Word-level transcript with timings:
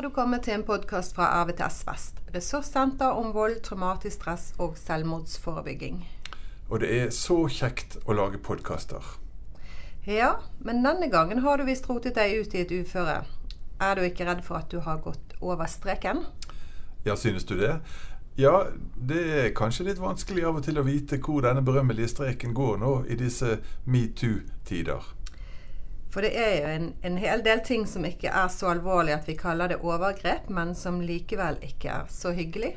Har 0.00 0.08
du 0.08 0.14
kommet 0.16 0.46
til 0.46 0.54
en 0.54 0.62
podkast 0.64 1.12
fra 1.12 1.26
RVTS 1.42 1.82
Vest, 1.84 2.20
ressurssenter 2.32 3.18
om 3.20 3.34
vold, 3.34 3.58
traumatisk 3.60 4.16
stress 4.16 4.46
og 4.56 4.78
selvmordsforebygging. 4.80 5.98
Og 6.70 6.80
det 6.80 6.88
er 6.94 7.12
så 7.12 7.36
kjekt 7.52 7.98
å 8.08 8.16
lage 8.16 8.40
podkaster. 8.40 9.04
Ja, 10.08 10.30
men 10.64 10.80
denne 10.86 11.10
gangen 11.12 11.42
har 11.44 11.60
du 11.60 11.66
visst 11.68 11.90
rotet 11.90 12.16
deg 12.16 12.32
ut 12.32 12.56
i 12.56 12.62
et 12.62 12.72
uføre. 12.72 13.18
Er 13.76 14.00
du 14.00 14.06
ikke 14.08 14.24
redd 14.24 14.40
for 14.46 14.62
at 14.62 14.72
du 14.72 14.80
har 14.88 15.04
gått 15.04 15.36
over 15.44 15.68
streken? 15.68 16.24
Ja, 17.04 17.12
synes 17.12 17.44
du 17.44 17.58
det? 17.60 17.76
Ja, 18.40 18.70
det 18.96 19.22
er 19.42 19.52
kanskje 19.52 19.90
litt 19.90 20.00
vanskelig 20.00 20.48
av 20.48 20.62
og 20.62 20.64
til 20.64 20.80
å 20.80 20.88
vite 20.88 21.20
hvor 21.20 21.44
denne 21.44 21.60
berømmelige 21.60 22.14
streken 22.14 22.56
går 22.56 22.80
nå 22.80 23.02
i 23.04 23.20
disse 23.20 23.58
metoo-tider. 23.84 25.12
For 26.10 26.26
det 26.26 26.32
er 26.34 26.54
jo 26.58 26.70
en, 26.74 26.86
en, 27.06 27.16
hel 27.22 27.42
del 27.46 27.60
ting 27.64 27.86
som 27.86 28.04
ikke 28.06 28.32
er 28.34 28.48
så 28.50 28.72
alvorlig 28.72 29.14
at 29.14 29.28
vi 29.28 29.36
kaller 29.38 29.70
det 29.70 29.78
overgrep, 29.86 30.48
men 30.50 30.74
som 30.74 30.98
likevel 31.00 31.60
ikke 31.62 31.92
er 32.00 32.08
så 32.10 32.34
hyggelig. 32.34 32.74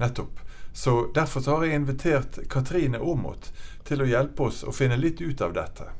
Nettopp. 0.00 0.40
Så 0.72 1.10
Derfor 1.14 1.40
så 1.40 1.56
har 1.56 1.64
jeg 1.64 1.74
invitert 1.74 2.38
Katrine 2.48 3.00
Aamodt 3.02 3.50
til 3.84 4.02
å 4.02 4.08
hjelpe 4.08 4.48
oss 4.48 4.62
å 4.64 4.72
finne 4.72 4.96
litt 4.96 5.20
ut 5.20 5.40
av 5.44 5.52
dette. 5.56 5.90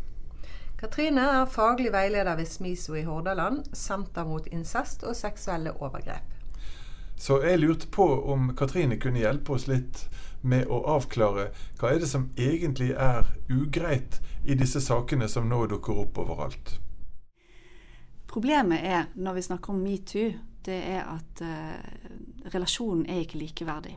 Katrine 0.79 1.25
er 1.41 1.51
faglig 1.51 1.91
veileder 1.93 2.39
ved 2.39 2.47
SMISO 2.47 2.95
i 2.97 3.03
Hordaland, 3.03 3.67
Senter 3.75 4.25
mot 4.25 4.47
incest 4.47 5.03
og 5.03 5.17
seksuelle 5.19 5.75
overgrep. 5.83 6.38
Så 7.19 7.41
jeg 7.43 7.59
lurte 7.59 7.89
på 7.91 8.07
om 8.33 8.53
Katrine 8.57 8.97
kunne 9.03 9.21
hjelpe 9.21 9.57
oss 9.57 9.67
litt 9.67 10.05
med 10.47 10.69
å 10.71 10.79
avklare 10.95 11.49
hva 11.81 11.91
er 11.91 12.03
det 12.03 12.11
som 12.11 12.29
egentlig 12.39 12.93
er 12.95 13.27
ugreit 13.51 14.21
i 14.47 14.55
disse 14.59 14.81
sakene 14.81 15.27
som 15.29 15.49
nå 15.51 15.65
dukker 15.67 15.99
opp 16.05 16.21
overalt. 16.23 16.77
Problemet 18.29 18.85
er, 18.85 19.09
når 19.17 19.39
vi 19.39 19.47
snakker 19.49 19.75
om 19.75 19.83
metoo, 19.83 20.31
det 20.69 20.79
er 20.93 21.07
at 21.09 21.43
eh, 21.43 21.99
relasjonen 22.53 23.07
er 23.09 23.25
ikke 23.25 23.41
likeverdig. 23.41 23.97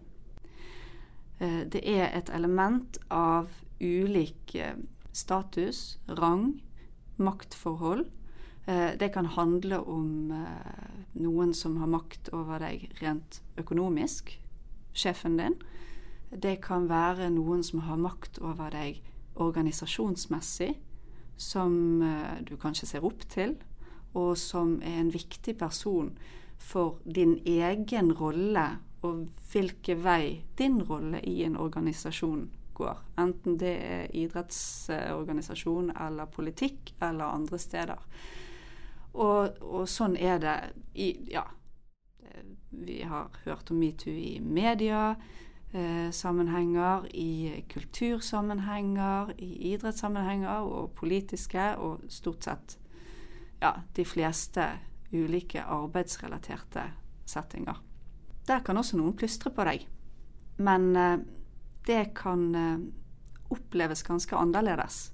Eh, 1.42 1.62
det 1.70 1.82
er 1.84 2.08
et 2.16 2.32
element 2.34 2.98
av 3.12 3.52
ulik 3.82 4.56
uh, 4.62 4.78
status, 5.12 6.00
rang, 6.08 6.62
maktforhold. 7.18 8.06
Det 8.66 9.08
kan 9.14 9.26
handle 9.26 9.80
om 9.90 10.30
noen 11.18 11.54
som 11.58 11.80
har 11.82 11.90
makt 11.90 12.30
over 12.38 12.62
deg 12.62 12.84
rent 13.02 13.40
økonomisk, 13.58 14.36
sjefen 14.94 15.40
din. 15.40 15.56
Det 16.32 16.60
kan 16.64 16.86
være 16.88 17.32
noen 17.34 17.64
som 17.66 17.82
har 17.88 18.00
makt 18.00 18.40
over 18.40 18.72
deg 18.72 19.02
organisasjonsmessig, 19.36 20.76
som 21.38 22.02
eh, 22.02 22.44
du 22.46 22.56
kanskje 22.60 22.88
ser 22.88 23.06
opp 23.08 23.26
til, 23.32 23.58
og 24.14 24.36
som 24.38 24.78
er 24.84 25.02
en 25.02 25.12
viktig 25.14 25.58
person 25.60 26.12
for 26.62 27.00
din 27.06 27.40
egen 27.48 28.12
rolle 28.14 28.68
og 29.02 29.26
hvilken 29.50 30.04
vei 30.04 30.44
din 30.60 30.82
rolle 30.86 31.24
i 31.26 31.42
en 31.48 31.58
organisasjon 31.58 32.44
går. 32.78 33.00
Enten 33.20 33.58
det 33.60 33.74
er 33.82 34.12
idrettsorganisasjon 34.14 35.94
eller 35.96 36.30
politikk 36.30 36.94
eller 37.02 37.34
andre 37.34 37.60
steder. 37.60 38.04
Og, 39.14 39.58
og 39.62 39.88
sånn 39.90 40.16
er 40.18 40.40
det 40.40 40.58
i 40.96 41.14
Ja. 41.32 41.48
Vi 42.72 43.02
har 43.04 43.28
hørt 43.44 43.72
om 43.72 43.80
metoo 43.82 44.14
i 44.14 44.40
media 44.40 45.18
eh, 45.74 46.10
i 47.14 47.64
kultursammenhenger, 47.70 49.34
i 49.38 49.74
idrettssammenhenger 49.74 50.60
og 50.60 50.92
politiske, 50.96 51.76
og 51.78 52.02
stort 52.08 52.44
sett 52.44 52.78
ja, 53.62 53.74
de 53.94 54.06
fleste 54.06 54.66
ulike 55.12 55.64
arbeidsrelaterte 55.64 56.84
settinger. 57.26 57.82
Der 58.48 58.60
kan 58.60 58.78
også 58.78 58.98
noen 58.98 59.16
plystre 59.16 59.52
på 59.52 59.64
deg, 59.68 59.86
men 60.58 60.96
eh, 60.96 61.18
det 61.88 62.14
kan 62.16 62.56
eh, 62.56 62.80
oppleves 63.52 64.04
ganske 64.04 64.36
annerledes. 64.36 65.12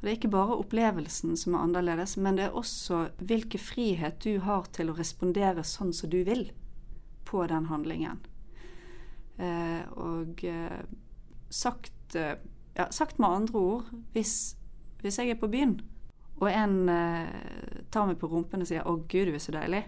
Og 0.00 0.06
Det 0.06 0.10
er 0.10 0.16
ikke 0.16 0.32
bare 0.32 0.56
opplevelsen 0.56 1.36
som 1.36 1.54
er 1.54 1.66
annerledes, 1.66 2.16
men 2.16 2.38
det 2.38 2.46
er 2.46 2.56
også 2.56 3.10
hvilken 3.20 3.60
frihet 3.60 4.22
du 4.24 4.38
har 4.40 4.64
til 4.72 4.88
å 4.88 4.96
respondere 4.96 5.60
sånn 5.60 5.92
som 5.92 6.08
du 6.08 6.22
vil 6.24 6.46
på 7.28 7.44
den 7.46 7.68
handlingen. 7.68 8.22
Eh, 9.36 9.84
og 10.00 10.40
eh, 10.44 10.80
sagt, 11.50 12.16
eh, 12.16 12.40
ja, 12.76 12.88
sagt 12.90 13.20
med 13.20 13.28
andre 13.28 13.58
ord 13.60 13.92
hvis, 14.12 14.56
hvis, 15.00 15.18
jeg 15.18 15.34
er 15.34 15.38
på 15.40 15.48
byen, 15.52 15.78
og 16.40 16.48
en 16.48 16.88
tar 17.92 18.06
meg 18.08 18.16
på 18.16 18.28
rumpen 18.32 18.64
og 18.64 18.68
sier 18.68 18.80
'Å, 18.80 18.96
gud, 19.04 19.28
du 19.28 19.34
er 19.34 19.42
så 19.44 19.52
deilig', 19.52 19.84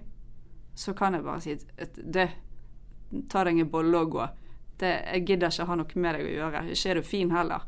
så 0.75 0.93
kan 0.93 1.15
jeg 1.15 1.25
bare 1.25 1.41
si 1.41 1.57
'Du, 1.57 2.29
ta 3.31 3.45
deg 3.45 3.59
en 3.59 3.71
bolle 3.71 3.99
og 3.99 4.11
gå. 4.11 4.29
Det, 4.77 4.93
jeg 5.15 5.25
gidder 5.27 5.49
ikke 5.49 5.65
ha 5.65 5.77
noe 5.77 6.01
med 6.05 6.15
deg 6.15 6.27
å 6.27 6.33
gjøre. 6.37 6.65
Ikke 6.73 6.91
er 6.91 6.95
du 6.95 7.03
fin 7.03 7.31
heller. 7.31 7.65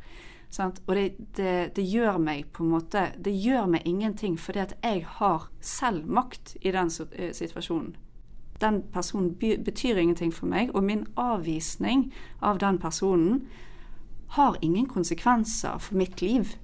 Sant? 0.54 0.78
Og 0.86 0.94
det, 0.94 1.08
det, 1.34 1.74
det, 1.74 1.82
gjør 1.82 2.20
meg 2.22 2.46
på 2.54 2.62
en 2.62 2.70
måte 2.76 3.08
Det 3.18 3.32
gjør 3.34 3.66
meg 3.72 3.88
ingenting, 3.90 4.36
fordi 4.38 4.62
at 4.62 4.76
jeg 4.84 5.02
har 5.18 5.48
selv 5.60 6.06
makt 6.06 6.54
i 6.62 6.70
den 6.70 6.92
situasjonen 6.94 7.96
den 8.60 8.82
personen 8.92 9.34
betyr 9.64 9.96
ingenting 9.96 10.34
for 10.34 10.46
meg, 10.46 10.70
og 10.74 10.84
min 10.84 11.06
avvisning 11.16 12.12
av 12.42 12.58
den 12.58 12.78
personen 12.78 13.46
har 14.36 14.56
ingen 14.62 14.86
konsekvenser 14.86 15.78
for 15.78 15.98
mitt 15.98 16.22
liv. 16.22 16.56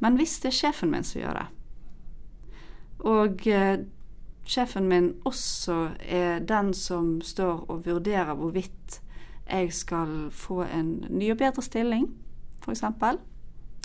Men 0.00 0.16
hvis 0.16 0.38
det 0.40 0.52
er 0.52 0.58
sjefen 0.58 0.92
min 0.92 1.04
som 1.04 1.20
gjør 1.20 1.38
det, 1.40 1.46
og 3.04 3.46
eh, 3.46 3.78
sjefen 4.48 4.88
min 4.88 5.10
også 5.24 5.78
er 6.00 6.44
den 6.44 6.72
som 6.74 7.20
står 7.20 7.64
og 7.68 7.86
vurderer 7.86 8.34
hvorvidt 8.34 9.00
jeg 9.50 9.72
skal 9.72 10.30
få 10.32 10.62
en 10.64 11.04
ny 11.10 11.32
og 11.32 11.38
bedre 11.38 11.62
stilling, 11.62 12.08
f.eks., 12.64 12.84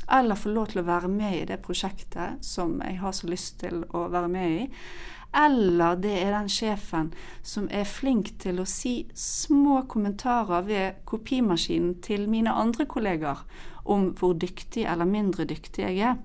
eller 0.09 0.39
få 0.39 0.49
lov 0.49 0.71
til 0.71 0.81
å 0.81 0.87
være 0.87 1.09
med 1.11 1.35
i 1.37 1.45
det 1.45 1.59
prosjektet 1.61 2.41
som 2.45 2.79
jeg 2.81 2.97
har 2.97 3.13
så 3.13 3.27
lyst 3.29 3.59
til 3.61 3.83
å 3.93 4.07
være 4.09 4.31
med 4.31 4.55
i, 4.55 4.63
eller 5.37 5.99
det 6.01 6.15
er 6.23 6.33
den 6.33 6.49
sjefen 6.49 7.11
som 7.45 7.67
er 7.69 7.85
flink 7.85 8.31
til 8.41 8.61
å 8.61 8.65
si 8.65 9.03
små 9.13 9.83
kommentarer 9.91 10.65
ved 10.65 11.03
kopimaskinen 11.09 11.99
til 12.01 12.25
mine 12.31 12.53
andre 12.53 12.87
kolleger 12.89 13.43
om 13.89 14.09
hvor 14.17 14.33
dyktig 14.41 14.87
eller 14.89 15.05
mindre 15.09 15.45
dyktig 15.49 15.85
jeg 15.85 16.01
er. 16.09 16.17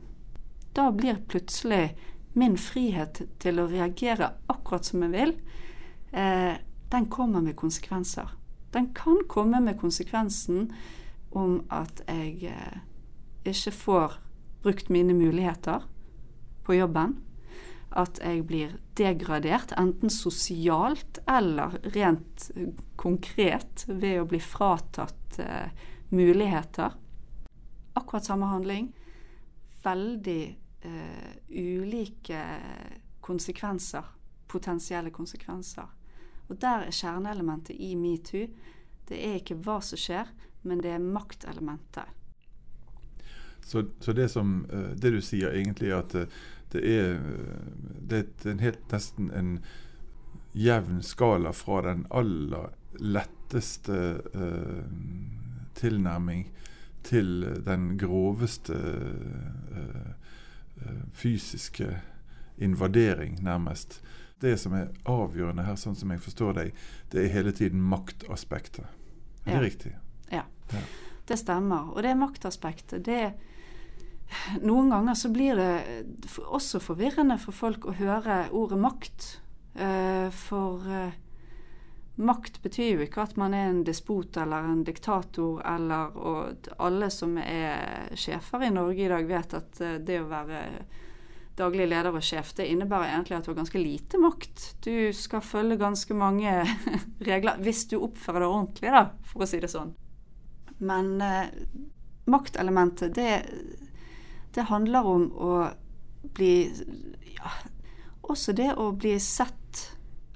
Da 0.75 0.89
blir 0.93 1.21
plutselig 1.29 1.93
min 2.35 2.57
frihet 2.59 3.21
til 3.43 3.61
å 3.61 3.69
reagere 3.71 4.33
akkurat 4.51 4.89
som 4.89 5.05
jeg 5.05 5.13
vil, 5.13 5.35
eh, 6.13 6.57
den 6.91 7.07
kommer 7.07 7.41
med 7.41 7.57
konsekvenser. 7.57 8.33
Den 8.73 8.93
kan 8.95 9.21
komme 9.29 9.61
med 9.61 9.79
konsekvensen 9.79 10.73
om 11.35 11.61
at 11.75 12.03
jeg 12.09 12.51
eh, 12.51 12.81
ikke 13.45 13.75
får 13.75 14.19
brukt 14.65 14.89
mine 14.89 15.17
muligheter 15.17 15.85
på 16.65 16.79
jobben 16.79 17.19
at 17.95 18.19
jeg 18.19 18.43
blir 18.49 18.75
degradert, 18.99 19.73
enten 19.79 20.11
sosialt 20.11 21.21
eller 21.31 21.77
rent 21.95 22.49
konkret 22.99 23.85
ved 23.89 24.21
å 24.23 24.29
bli 24.29 24.41
fratatt 24.43 25.39
eh, 25.43 25.71
muligheter. 26.15 26.97
Akkurat 27.95 28.27
samme 28.27 28.51
handling. 28.51 28.91
Veldig 29.85 30.43
eh, 30.89 31.31
ulike 31.55 32.41
konsekvenser, 33.25 34.09
potensielle 34.51 35.15
konsekvenser. 35.15 35.87
Og 36.51 36.59
der 36.61 36.89
er 36.89 36.95
kjerneelementet 36.95 37.79
i 37.79 37.95
metoo. 37.97 38.49
Det 39.07 39.21
er 39.21 39.39
ikke 39.39 39.61
hva 39.63 39.79
som 39.85 40.01
skjer, 40.01 40.29
men 40.65 40.83
det 40.85 40.97
er 40.97 41.03
maktelementet. 41.05 42.11
Så, 43.65 43.85
så 44.01 44.13
det, 44.13 44.29
som, 44.29 44.67
eh, 44.73 44.93
det, 44.97 45.15
du 45.15 45.21
sier 45.25 45.55
egentlig, 45.57 45.91
er 45.93 46.03
at 46.03 46.15
eh, 46.19 46.43
det 46.75 46.83
er, 46.91 47.21
det 48.03 48.21
er 48.21 48.51
en 48.51 48.63
helt, 48.65 48.85
nesten 48.93 49.31
en 49.31 49.59
jevn 50.55 51.03
skala 51.03 51.53
fra 51.55 51.81
den 51.87 52.05
aller 52.11 52.73
letteste 52.99 54.01
eh, 54.35 54.85
tilnærming 55.79 56.49
til 57.05 57.47
den 57.67 57.95
groveste 57.99 58.77
eh, 59.75 60.13
fysiske 61.13 62.01
invadering, 62.57 63.43
nærmest. 63.43 64.03
Det 64.41 64.57
som 64.61 64.75
er 64.77 64.93
avgjørende 65.09 65.65
her, 65.67 65.79
sånn 65.79 65.97
som 65.99 66.11
jeg 66.15 66.23
forstår 66.23 66.59
deg, 66.59 66.73
det 67.11 67.23
er 67.23 67.35
hele 67.35 67.53
tiden 67.55 67.83
maktaspektet. 67.83 68.87
Er 69.45 69.57
det 69.57 69.61
ja. 69.61 69.65
riktig? 69.65 69.95
Ja. 70.73 70.85
Det 71.25 71.37
stemmer. 71.41 71.91
Og 71.95 72.03
det 72.05 72.15
maktaspektet, 72.21 73.05
det 73.05 73.21
er 73.25 73.35
noen 74.63 74.91
ganger 74.91 75.15
så 75.15 75.31
blir 75.33 75.59
det 75.59 75.75
også 76.45 76.81
forvirrende 76.83 77.37
for 77.43 77.57
folk 77.57 77.87
å 77.89 77.97
høre 77.99 78.45
ordet 78.57 78.81
makt. 78.81 79.29
Eh, 79.75 80.29
for 80.35 80.85
eh, 80.91 81.15
makt 82.23 82.61
betyr 82.63 82.95
jo 82.95 83.07
ikke 83.07 83.25
at 83.25 83.39
man 83.41 83.55
er 83.57 83.71
en 83.71 83.83
despot 83.87 84.37
eller 84.39 84.69
en 84.71 84.85
diktator 84.87 85.59
eller 85.67 86.13
Og 86.15 86.69
alle 86.79 87.09
som 87.11 87.35
er 87.43 88.15
sjefer 88.15 88.69
i 88.69 88.75
Norge 88.75 89.03
i 89.03 89.11
dag, 89.11 89.27
vet 89.27 89.57
at 89.59 89.81
eh, 89.83 89.99
det 89.99 90.21
å 90.23 90.31
være 90.31 90.61
daglig 91.55 91.87
leder 91.87 92.11
og 92.11 92.25
sjef, 92.27 92.51
det 92.59 92.67
innebærer 92.67 93.13
egentlig 93.13 93.37
at 93.37 93.47
du 93.47 93.53
har 93.53 93.61
ganske 93.61 93.79
lite 93.83 94.19
makt. 94.19 94.65
Du 94.83 95.13
skal 95.15 95.43
følge 95.45 95.79
ganske 95.79 96.15
mange 96.19 96.57
regler, 97.29 97.61
hvis 97.63 97.87
du 97.91 98.01
oppfører 98.01 98.43
deg 98.43 98.55
ordentlig, 98.57 98.91
da, 98.91 99.05
for 99.31 99.47
å 99.47 99.51
si 99.51 99.63
det 99.63 99.71
sånn. 99.71 99.95
Men 100.79 101.21
eh, 101.21 101.47
maktelementet, 102.25 103.15
det, 103.15 103.43
det 104.55 104.69
handler 104.71 105.07
om 105.07 105.29
å 105.33 105.55
bli 106.35 106.55
ja, 107.37 107.51
Også 108.23 108.55
det 108.57 108.73
å 108.81 108.91
bli 108.97 109.19
sett 109.21 109.91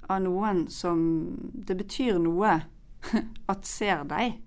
av 0.08 0.22
noen 0.24 0.66
som 0.72 1.00
det 1.52 1.76
betyr 1.78 2.18
noe 2.20 2.58
at 3.52 3.68
ser 3.68 4.04
deg. 4.08 4.40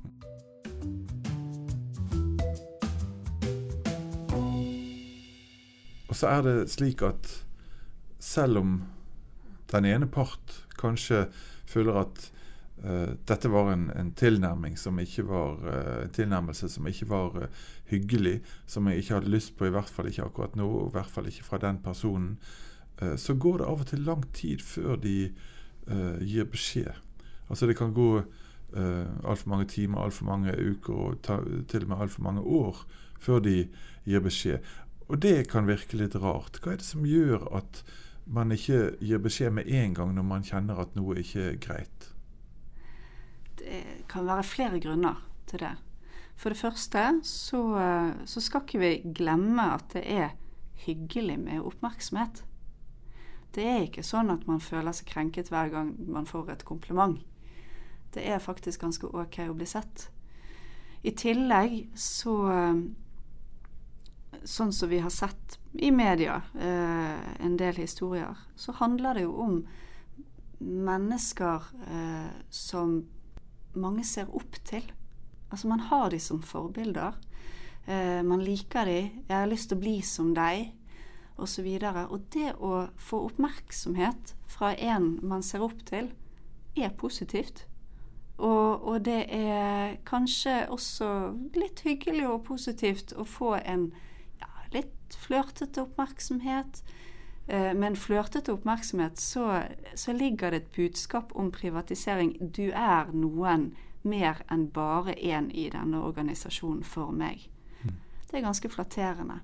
Og 6.11 6.17
så 6.17 6.27
er 6.27 6.41
det 6.45 6.55
slik 6.73 7.01
at 7.07 7.29
selv 8.21 8.61
om 8.61 8.73
den 9.71 9.87
ene 9.87 10.09
part 10.11 10.57
kanskje 10.81 11.27
føler 11.69 12.01
at 12.03 12.25
uh, 12.85 13.13
dette 13.27 13.51
var 13.51 13.71
en, 13.73 13.87
en, 13.97 14.11
tilnærming 14.17 14.77
som 14.79 14.99
ikke 14.99 15.25
var 15.29 15.61
uh, 15.61 16.09
tilnærmelse 16.13 16.69
som 16.69 16.87
ikke 16.87 17.09
var 17.09 17.37
uh, 17.37 17.63
hyggelig, 17.91 18.41
som 18.65 18.87
jeg 18.87 19.01
ikke 19.01 19.13
hadde 19.19 19.33
lyst 19.33 19.55
på, 19.57 19.67
i 19.67 19.73
hvert 19.75 19.89
fall 19.89 20.11
ikke 20.11 20.27
akkurat 20.27 20.59
nå, 20.59 20.67
og 20.67 20.91
i 20.91 20.95
hvert 20.97 21.11
fall 21.11 21.29
ikke 21.31 21.47
fra 21.47 21.61
den 21.61 21.81
personen, 21.83 22.37
så 23.17 23.33
går 23.33 23.55
det 23.57 23.65
av 23.65 23.79
og 23.81 23.87
til 23.89 24.03
lang 24.05 24.21
tid 24.29 24.59
før 24.61 24.99
de 25.01 25.31
gir 26.21 26.45
beskjed. 26.45 26.91
Altså 27.49 27.65
det 27.65 27.73
kan 27.79 27.95
gå 27.97 28.21
uh, 28.77 29.07
altfor 29.23 29.49
mange 29.49 29.65
timer, 29.65 30.03
altfor 30.03 30.25
mange 30.25 30.53
uker 30.53 30.93
og 30.93 31.17
ta, 31.23 31.39
til 31.67 31.83
og 31.83 31.89
med 31.89 32.05
altfor 32.05 32.23
mange 32.23 32.41
år 32.41 32.85
før 33.19 33.39
de 33.39 33.57
gir 34.05 34.23
beskjed. 34.23 34.59
Og 35.07 35.21
det 35.21 35.49
kan 35.51 35.67
virke 35.67 35.99
litt 35.99 36.15
rart. 36.15 36.61
Hva 36.61 36.73
er 36.73 36.79
det 36.79 36.87
som 36.87 37.05
gjør 37.05 37.43
at 37.57 37.83
man 38.31 38.53
ikke 38.55 38.95
gir 39.01 39.19
beskjed 39.19 39.51
med 39.57 39.67
en 39.67 39.97
gang 39.97 40.15
når 40.15 40.27
man 40.27 40.47
kjenner 40.47 40.79
at 40.79 40.95
noe 40.95 41.19
ikke 41.19 41.49
er 41.49 41.59
greit? 41.61 42.10
Det 43.61 43.81
kan 44.09 44.25
være 44.25 44.43
flere 44.47 44.79
grunner 44.81 45.21
til 45.49 45.61
det. 45.63 45.75
For 46.35 46.49
det 46.49 46.57
første 46.57 47.03
så, 47.27 47.61
så 48.25 48.41
skal 48.41 48.63
ikke 48.65 48.79
vi 48.81 48.93
glemme 49.13 49.67
at 49.75 49.91
det 49.93 50.01
er 50.09 50.31
hyggelig 50.85 51.37
med 51.39 51.61
oppmerksomhet. 51.61 52.41
Det 53.53 53.67
er 53.67 53.83
ikke 53.85 54.05
sånn 54.05 54.31
at 54.33 54.47
man 54.49 54.63
føler 54.63 54.95
seg 54.95 55.11
krenket 55.11 55.51
hver 55.51 55.69
gang 55.69 55.91
man 56.09 56.25
får 56.25 56.49
et 56.55 56.65
kompliment. 56.65 57.19
Det 58.15 58.23
er 58.25 58.41
faktisk 58.41 58.81
ganske 58.81 59.11
ok 59.11 59.37
å 59.45 59.55
bli 59.59 59.67
sett. 59.69 60.07
I 61.05 61.13
tillegg 61.17 61.83
så 61.97 62.35
sånn 64.43 64.73
som 64.73 64.89
vi 64.89 64.99
har 64.99 65.09
sett 65.13 65.57
i 65.73 65.91
media, 65.91 66.41
eh, 66.59 67.45
en 67.45 67.57
del 67.57 67.75
historier, 67.75 68.37
så 68.55 68.71
handler 68.71 69.13
det 69.13 69.25
jo 69.25 69.35
om 69.43 69.57
mennesker 70.59 71.67
eh, 71.87 72.31
som 72.49 73.01
mange 73.73 74.03
ser 74.07 74.29
opp 74.35 74.57
til. 74.67 74.85
Altså 75.51 75.67
man 75.67 75.79
har 75.79 76.09
de 76.09 76.19
som 76.19 76.41
forbilder. 76.41 77.17
Eh, 77.87 78.21
man 78.23 78.43
liker 78.43 78.85
de. 78.85 79.11
'Jeg 79.27 79.37
har 79.37 79.49
lyst 79.49 79.69
til 79.69 79.77
å 79.77 79.81
bli 79.81 80.01
som 80.01 80.35
deg', 80.35 80.71
osv. 81.37 81.67
Og, 81.81 82.11
og 82.11 82.21
det 82.33 82.53
å 82.59 82.87
få 82.97 83.25
oppmerksomhet 83.25 84.35
fra 84.47 84.73
en 84.75 85.19
man 85.23 85.43
ser 85.43 85.63
opp 85.65 85.85
til, 85.85 86.11
er 86.77 86.89
positivt. 86.89 87.65
Og, 88.37 88.87
og, 88.87 89.05
det 89.05 89.25
er 89.29 89.97
kanskje 90.05 90.65
også 90.69 91.07
litt 91.53 91.83
hyggelig 91.85 92.25
og 92.27 92.43
positivt 92.47 93.13
å 93.13 93.25
få 93.27 93.53
en 93.59 93.91
litt 94.73 95.17
flørtete 95.27 95.83
oppmerksomhet. 95.83 96.81
Eh, 97.47 97.73
med 97.73 97.87
en 97.87 97.95
flørtete 97.95 98.53
oppmerksomhet 98.53 99.19
så, 99.19 99.63
så, 99.95 100.13
ligger 100.13 100.51
det 100.51 100.57
et 100.57 100.71
budskap 100.71 101.31
om 101.35 101.51
privatisering. 101.51 102.37
Du 102.39 102.69
er 102.69 103.09
noen 103.13 103.71
mer 104.01 104.43
enn 104.51 104.67
bare 104.73 105.15
én 105.17 105.49
i 105.51 105.69
denne 105.73 106.03
organisasjonen 106.05 106.83
for 106.83 107.11
meg. 107.11 107.47
Mm. 107.81 107.97
Det 108.29 108.37
er 108.37 108.45
ganske 108.45 108.69
flatterende. 108.69 109.39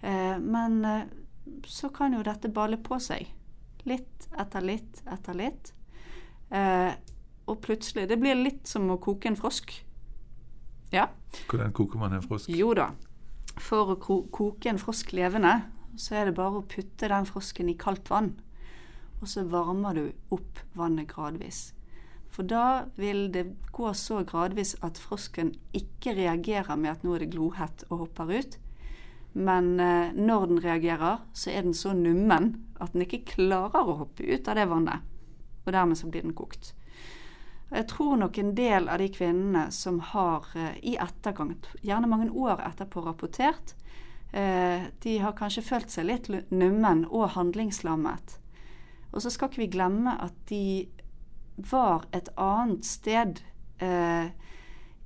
Eh, 0.00 0.38
men 0.40 0.84
eh, 0.84 1.04
så 1.66 1.92
kan 1.92 2.16
jo 2.16 2.24
dette 2.24 2.48
balle 2.48 2.80
på 2.80 2.98
seg. 3.00 3.28
Litt 3.84 4.28
etter 4.38 4.64
litt 4.64 5.02
etter 5.10 5.34
litt. 5.34 5.72
Og 7.48 7.56
plutselig 7.64 8.04
Det 8.08 8.18
blir 8.20 8.36
litt 8.36 8.68
som 8.68 8.84
å 8.92 8.98
koke 9.00 9.26
en 9.30 9.36
frosk. 9.36 9.72
Ja. 10.92 11.08
Hvordan 11.48 11.72
koker 11.72 11.98
man 11.98 12.12
en 12.12 12.22
frosk? 12.22 12.50
Jo 12.52 12.74
da. 12.76 12.90
For 13.58 13.94
å 13.94 13.96
koke 14.30 14.70
en 14.70 14.78
frosk 14.78 15.14
levende, 15.16 15.54
så 15.96 16.16
er 16.16 16.28
det 16.28 16.38
bare 16.38 16.60
å 16.60 16.66
putte 16.68 17.10
den 17.10 17.28
frosken 17.28 17.70
i 17.72 17.76
kaldt 17.78 18.10
vann. 18.12 18.34
Og 19.20 19.30
så 19.30 19.44
varmer 19.46 19.96
du 19.98 20.04
opp 20.34 20.60
vannet 20.78 21.10
gradvis. 21.12 21.70
For 22.32 22.48
da 22.48 22.88
vil 22.96 23.26
det 23.32 23.44
gå 23.76 23.92
så 23.94 24.22
gradvis 24.24 24.74
at 24.80 25.00
frosken 25.00 25.52
ikke 25.76 26.16
reagerer 26.16 26.78
med 26.80 26.94
at 26.94 27.02
nå 27.04 27.16
er 27.16 27.26
det 27.26 27.32
glohett 27.34 27.84
og 27.90 28.06
hopper 28.06 28.32
ut. 28.32 28.58
Men 29.32 29.74
eh, 29.80 30.12
når 30.16 30.46
den 30.48 30.62
reagerer, 30.64 31.20
så 31.32 31.52
er 31.52 31.66
den 31.66 31.76
så 31.76 31.92
nummen 31.96 32.54
at 32.80 32.96
den 32.96 33.04
ikke 33.04 33.24
klarer 33.36 33.84
å 33.84 33.98
hoppe 34.02 34.24
ut 34.24 34.48
av 34.48 34.56
det 34.58 34.68
vannet. 34.68 35.04
Og 35.64 35.72
dermed 35.76 36.00
så 36.00 36.08
blir 36.08 36.24
den 36.24 36.36
kokt. 36.36 36.72
Jeg 37.72 37.86
tror 37.88 38.18
nok 38.20 38.36
en 38.36 38.50
del 38.56 38.88
av 38.92 39.00
de 39.00 39.06
kvinnene 39.12 39.68
som 39.72 40.00
har 40.12 40.48
eh, 40.56 40.74
i 40.92 40.96
etterkant, 41.00 41.70
gjerne 41.84 42.08
mange 42.08 42.32
år 42.32 42.60
etterpå, 42.64 43.04
rapportert, 43.06 43.76
eh, 44.32 44.88
de 45.04 45.18
har 45.22 45.36
kanskje 45.38 45.64
følt 45.64 45.92
seg 45.92 46.08
litt 46.08 46.30
nummen 46.50 47.04
og 47.10 47.32
handlingslammet. 47.36 48.38
Og 49.12 49.22
så 49.22 49.32
skal 49.32 49.50
ikke 49.50 49.64
vi 49.64 49.72
glemme 49.76 50.16
at 50.24 50.36
de 50.48 50.88
var 51.70 52.06
et 52.16 52.30
annet 52.40 52.86
sted 52.88 53.42
eh, 53.84 54.32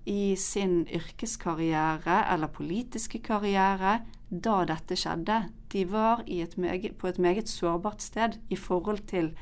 i 0.06 0.36
sin 0.38 0.84
yrkeskarriere 0.86 2.20
eller 2.30 2.54
politiske 2.54 3.18
karriere 3.26 3.98
da 4.30 4.60
dette 4.68 4.98
skjedde. 4.98 5.40
De 5.74 5.82
var 5.90 6.22
et 6.26 6.54
meget, 6.56 6.94
på 6.98 7.10
et 7.10 7.18
meget 7.18 7.50
sårbart 7.50 8.02
sted 8.02 8.38
i 8.48 8.56
forhold 8.56 9.02
til 9.10 9.34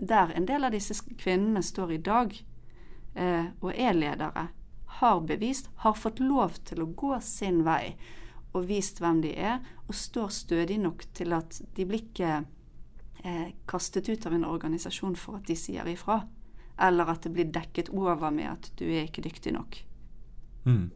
der 0.00 0.32
en 0.36 0.46
del 0.48 0.64
av 0.64 0.72
disse 0.72 0.94
kvinnene 1.18 1.62
står 1.62 1.92
i 1.92 2.00
dag 2.00 2.34
eh, 3.14 3.46
og 3.60 3.72
er 3.74 3.96
ledere, 3.96 4.48
har 5.02 5.20
bevist, 5.26 5.68
har 5.84 5.98
fått 5.98 6.20
lov 6.20 6.56
til 6.64 6.84
å 6.84 6.90
gå 6.96 7.18
sin 7.20 7.64
vei 7.66 7.96
og 8.52 8.66
vist 8.68 9.00
hvem 9.00 9.22
de 9.24 9.32
er, 9.38 9.60
og 9.88 9.96
står 9.96 10.32
stødig 10.34 10.78
nok 10.82 11.04
til 11.16 11.32
at 11.36 11.60
de 11.76 11.86
blir 11.88 12.04
ikke 12.04 12.32
eh, 13.24 13.52
kastet 13.68 14.10
ut 14.12 14.26
av 14.28 14.36
en 14.36 14.48
organisasjon 14.48 15.16
for 15.16 15.40
at 15.40 15.48
de 15.48 15.56
sier 15.58 15.88
ifra. 15.88 16.22
Eller 16.82 17.12
at 17.12 17.24
det 17.24 17.32
blir 17.34 17.52
dekket 17.52 17.92
over 17.92 18.30
med 18.30 18.50
at 18.50 18.70
du 18.80 18.86
er 18.88 19.06
ikke 19.06 19.24
dyktig 19.24 19.54
nok. 19.56 19.82
Mm. 20.64 20.90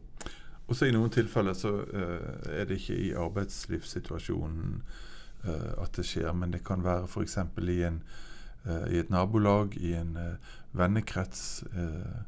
Også 0.67 0.87
i 0.87 0.93
noen 0.95 1.11
tilfeller 1.13 1.55
så 1.55 1.69
uh, 1.79 2.47
er 2.51 2.65
det 2.67 2.81
ikke 2.81 2.95
i 2.99 3.11
arbeidslivssituasjonen 3.15 4.81
uh, 5.45 5.73
at 5.79 5.95
det 5.95 6.03
skjer, 6.09 6.33
men 6.35 6.51
det 6.51 6.65
kan 6.67 6.83
være 6.83 7.07
f.eks. 7.07 7.37
i 7.63 7.77
Eh, 8.67 8.87
i 8.93 8.99
et 8.99 9.11
nabolag, 9.13 9.77
i 9.79 9.93
en 9.95 10.17
vennekrets, 10.75 11.63
eh, 11.71 12.21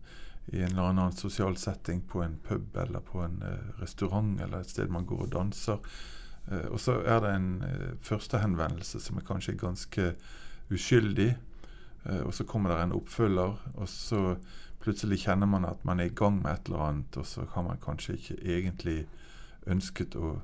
i 0.51 0.61
en 0.63 0.71
eller 0.71 0.91
annen 0.91 1.15
sosial 1.15 1.57
setting, 1.57 2.01
på 2.01 2.23
en 2.23 2.37
pub 2.43 2.77
eller 2.77 3.03
på 3.05 3.21
en 3.23 3.43
restaurant 3.79 4.41
eller 4.41 4.63
et 4.63 4.71
sted 4.71 4.89
man 4.89 5.05
går 5.05 5.27
og 5.27 5.31
danser. 5.33 5.79
og 6.71 6.79
så 6.81 6.95
er 7.05 7.19
det 7.21 7.33
en 7.35 7.63
førstehenvendelse 8.01 8.99
som 8.99 9.17
er 9.17 9.25
kanskje 9.27 9.53
ganske 9.53 10.15
uskyldig. 10.71 11.35
og 12.25 12.33
så 12.33 12.43
kommer 12.43 12.69
det 12.69 12.83
en 12.83 12.95
oppfølger, 12.97 13.57
og 13.75 13.89
så 13.89 14.35
plutselig 14.79 15.19
kjenner 15.25 15.45
man 15.45 15.65
at 15.65 15.83
man 15.85 15.99
er 15.99 16.09
i 16.09 16.15
gang 16.15 16.41
med 16.41 16.53
et 16.53 16.69
eller 16.69 16.85
annet, 16.85 17.17
og 17.17 17.25
så 17.27 17.45
har 17.53 17.65
man 17.65 17.81
kanskje 17.83 18.15
ikke 18.15 18.37
egentlig 18.55 18.99
ønsket 19.67 20.15
å 20.15 20.37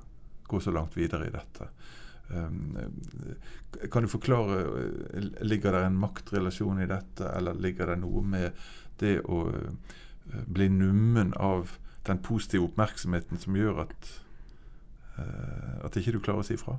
gå 0.47 0.59
så 0.59 0.73
langt 0.75 0.97
videre 0.97 1.27
i 1.27 1.33
dette. 1.33 1.69
Ehm, 2.33 2.77
kan 3.91 4.03
du 4.03 4.09
forklare 4.09 4.63
Ligger 5.45 5.71
det 5.71 5.83
en 5.85 5.99
maktrelasjon 5.99 6.81
i 6.81 6.87
dette, 6.89 7.29
eller 7.37 7.53
ligger 7.53 7.91
det 7.91 7.99
noe 8.01 8.23
med 8.25 8.65
det 8.99 9.19
å 9.29 9.45
eh, 9.51 10.41
bli 10.47 10.69
nummen 10.69 11.33
av 11.37 11.75
den 12.07 12.21
positive 12.23 12.65
oppmerksomheten 12.65 13.37
som 13.41 13.57
gjør 13.57 13.85
at, 13.85 14.11
eh, 15.19 15.85
at 15.85 15.97
ikke 15.97 16.15
du 16.15 16.19
klarer 16.19 16.45
å 16.45 16.47
si 16.47 16.57
fra? 16.57 16.77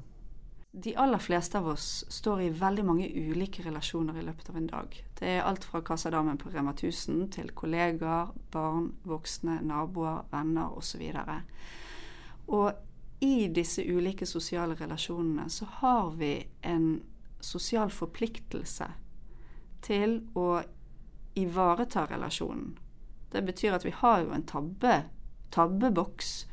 De 0.77 0.93
aller 1.01 1.21
fleste 1.23 1.57
av 1.59 1.69
oss 1.73 2.05
står 2.13 2.41
i 2.45 2.49
veldig 2.53 2.83
mange 2.85 3.07
ulike 3.09 3.63
relasjoner 3.65 4.19
i 4.21 4.25
løpet 4.27 4.51
av 4.51 4.59
en 4.61 4.67
dag. 4.69 4.97
Det 5.17 5.31
er 5.39 5.47
alt 5.47 5.65
fra 5.65 5.81
kassadamen 5.81 6.37
på 6.37 6.51
Rema 6.53 6.75
1000 6.75 7.31
til 7.33 7.49
kollegaer, 7.57 8.35
barn, 8.53 8.91
voksne, 9.09 9.63
naboer, 9.65 10.27
venner 10.33 10.77
osv. 10.77 11.07
Og, 11.17 12.59
og 12.59 12.83
i 13.21 13.49
disse 13.49 13.83
ulike 13.83 14.27
sosiale 14.27 14.75
relasjonene 14.75 15.49
så 15.51 15.69
har 15.81 16.11
vi 16.11 16.47
en 16.61 17.03
sosial 17.41 17.91
forpliktelse 17.91 18.91
til 19.87 20.19
å 20.35 20.61
ivareta 21.37 22.07
relasjonen. 22.11 22.75
Det 23.33 23.43
betyr 23.45 23.77
at 23.77 23.85
vi 23.85 23.95
har 23.95 24.23
jo 24.25 24.33
en 24.35 24.47
tabbe, 24.49 24.99
tabbeboks 25.55 26.47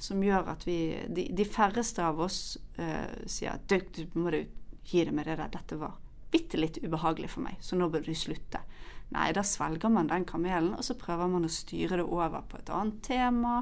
som 0.00 0.22
gjør 0.24 0.52
at 0.54 0.66
vi 0.66 0.78
De, 1.08 1.26
de 1.36 1.44
færreste 1.44 2.04
av 2.04 2.20
oss 2.24 2.58
uh, 2.78 3.10
sier 3.26 3.58
at 3.58 3.68
du, 3.68 4.06
må 4.14 4.30
du 4.32 4.44
gi 4.84 5.04
det 5.04 5.12
med 5.12 5.26
det 5.28 5.36
der. 5.36 5.50
Dette 5.52 5.76
var 5.76 5.98
bitte 6.30 6.58
litt 6.60 6.78
ubehagelig 6.82 7.32
for 7.34 7.44
meg, 7.44 7.58
så 7.60 7.76
nå 7.76 7.90
bør 7.90 8.06
du 8.06 8.14
slutte. 8.14 8.62
Nei, 9.10 9.32
da 9.34 9.42
svelger 9.42 9.90
man 9.90 10.08
den 10.10 10.24
kamelen, 10.24 10.72
og 10.78 10.86
så 10.86 10.94
prøver 10.98 11.28
man 11.30 11.46
å 11.46 11.50
styre 11.50 11.98
det 11.98 12.06
over 12.06 12.46
på 12.46 12.60
et 12.60 12.70
annet 12.70 13.02
tema 13.02 13.60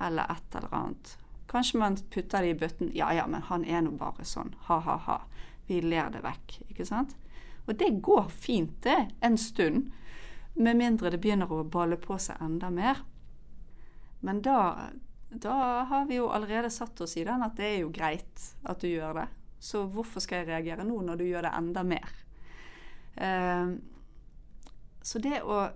eller 0.00 0.32
et 0.32 0.56
eller 0.56 0.74
annet. 0.76 1.12
Kanskje 1.56 1.78
man 1.80 1.94
putter 2.12 2.44
det 2.44 2.48
i 2.52 2.56
bøtten 2.60 2.90
Ja 2.92 3.14
ja, 3.16 3.22
men 3.26 3.40
han 3.48 3.62
er 3.64 3.80
nå 3.80 3.94
bare 3.96 4.26
sånn. 4.28 4.50
Ha-ha-ha. 4.66 5.22
Vi 5.64 5.78
ler 5.80 6.10
det 6.12 6.20
vekk. 6.20 6.58
Ikke 6.68 6.84
sant? 6.84 7.14
Og 7.64 7.78
det 7.80 7.94
går 8.04 8.28
fint, 8.28 8.74
det, 8.84 9.06
en 9.24 9.38
stund. 9.40 9.88
Med 10.52 10.76
mindre 10.76 11.14
det 11.14 11.22
begynner 11.24 11.48
å 11.48 11.62
balle 11.64 11.96
på 11.96 12.18
seg 12.20 12.44
enda 12.44 12.68
mer. 12.68 13.00
Men 14.20 14.42
da, 14.44 14.92
da 15.32 15.56
har 15.88 16.06
vi 16.12 16.20
jo 16.20 16.28
allerede 16.28 16.68
satt 16.70 17.00
oss 17.00 17.16
i 17.16 17.24
den 17.24 17.44
at 17.48 17.56
det 17.56 17.70
er 17.70 17.80
jo 17.86 17.90
greit 17.94 18.46
at 18.68 18.84
du 18.84 18.90
gjør 18.92 19.22
det. 19.22 19.26
Så 19.56 19.86
hvorfor 19.88 20.20
skal 20.20 20.42
jeg 20.42 20.50
reagere 20.52 20.84
nå 20.84 21.00
når 21.08 21.24
du 21.24 21.26
gjør 21.30 21.48
det 21.48 21.56
enda 21.56 21.88
mer? 21.88 22.16
Uh, 23.16 23.80
så 25.00 25.24
det 25.24 25.40
å, 25.40 25.70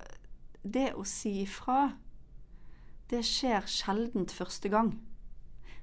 det 0.60 0.90
å 0.92 1.08
si 1.08 1.38
ifra, 1.46 1.94
det 3.08 3.24
skjer 3.24 3.64
sjeldent 3.64 4.36
første 4.36 4.68
gang. 4.68 4.98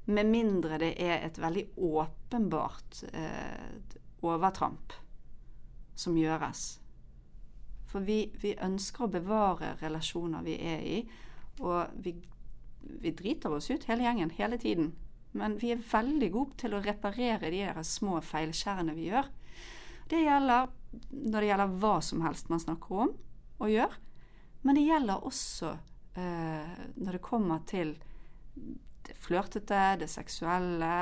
Med 0.07 0.29
mindre 0.31 0.79
det 0.79 0.93
er 1.03 1.25
et 1.25 1.37
veldig 1.39 1.65
åpenbart 1.83 3.01
eh, 3.11 3.97
overtramp 4.23 4.93
som 5.97 6.15
gjøres. 6.17 6.77
For 7.87 8.03
vi, 8.07 8.27
vi, 8.39 8.53
ønsker 8.63 9.05
å 9.05 9.11
bevare 9.11 9.73
relasjoner 9.81 10.45
vi 10.45 10.55
er 10.63 10.85
i, 10.85 11.01
og 11.59 11.91
vi, 12.03 12.13
vi 13.03 13.11
driter 13.15 13.55
oss 13.57 13.69
ut 13.71 13.87
hele 13.89 14.05
gjengen 14.05 14.31
hele 14.37 14.59
tiden. 14.61 14.93
Men 15.37 15.57
vi 15.59 15.73
er 15.73 15.83
veldig 15.83 16.31
gode 16.33 16.55
til 16.63 16.75
å 16.77 16.81
reparere 16.83 17.51
de 17.51 17.63
der 17.65 17.83
små 17.83 18.21
feilskjærene 18.23 18.95
vi 18.95 19.09
gjør. 19.09 19.27
Det 20.07 20.23
gjelder 20.23 20.71
når 21.11 21.39
det 21.41 21.47
gjelder 21.49 21.79
hva 21.81 21.95
som 22.05 22.23
helst 22.23 22.51
man 22.51 22.63
snakker 22.63 23.01
om 23.07 23.15
og 23.59 23.71
gjør. 23.71 23.97
Men 24.63 24.79
det 24.79 24.85
gjelder 24.87 25.25
også 25.27 25.73
eh, 26.15 26.77
når 26.95 27.17
det 27.17 27.25
kommer 27.27 27.63
til 27.67 27.97
det 29.07 29.15
flørtete, 29.19 29.83
det 30.01 30.09
seksuelle, 30.11 30.93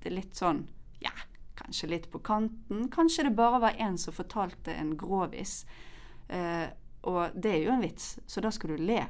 det 0.00 0.10
er 0.10 0.16
litt 0.16 0.38
sånn 0.38 0.64
ja, 1.02 1.12
kanskje 1.58 1.90
litt 1.90 2.10
på 2.12 2.18
kanten. 2.24 2.88
Kanskje 2.92 3.28
det 3.28 3.36
bare 3.36 3.60
var 3.60 3.78
en 3.78 3.98
som 3.98 4.14
fortalte 4.16 4.74
en 4.74 4.96
grovis. 4.98 5.64
Eh, 6.28 6.66
og 7.06 7.34
det 7.34 7.52
er 7.52 7.64
jo 7.64 7.74
en 7.76 7.84
vits, 7.84 8.16
så 8.26 8.42
da 8.42 8.50
skal 8.54 8.74
du 8.74 8.86
le. 8.88 9.02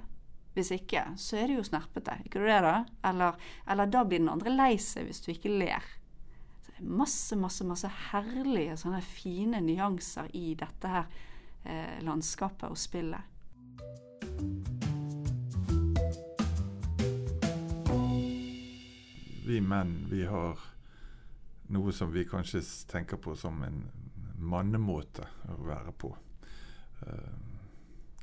Hvis 0.56 0.72
ikke, 0.72 1.02
så 1.20 1.36
er 1.36 1.50
det 1.50 1.58
jo 1.58 1.66
snerpete. 1.68 2.18
Ikke 2.24 2.40
du 2.40 2.48
det, 2.48 2.60
da? 2.64 2.78
Eller, 3.08 3.36
eller 3.68 3.92
da 3.92 4.04
blir 4.08 4.22
den 4.22 4.32
andre 4.32 4.54
lei 4.54 4.74
seg 4.80 5.08
hvis 5.08 5.20
du 5.24 5.30
ikke 5.34 5.52
ler. 5.52 5.84
Så 6.64 6.72
det 6.72 6.80
er 6.80 6.96
masse, 7.02 7.36
masse, 7.40 7.66
masse 7.68 7.90
herlige 8.10 8.78
sånne 8.80 9.02
fine 9.04 9.60
nyanser 9.64 10.32
i 10.36 10.54
dette 10.58 10.92
her 10.92 11.10
eh, 11.64 12.00
landskapet 12.04 12.72
og 12.72 12.80
spillet. 12.80 14.75
Vi 19.46 19.60
menn, 19.60 20.06
vi 20.10 20.24
har 20.26 20.58
noe 21.70 21.92
som 21.94 22.10
vi 22.10 22.24
kanskje 22.26 22.64
tenker 22.90 23.20
på 23.22 23.36
som 23.38 23.60
en 23.62 23.76
mannemåte 24.42 25.22
å 25.54 25.60
være 25.68 25.92
på. 25.94 26.10
Uh, 27.06 27.36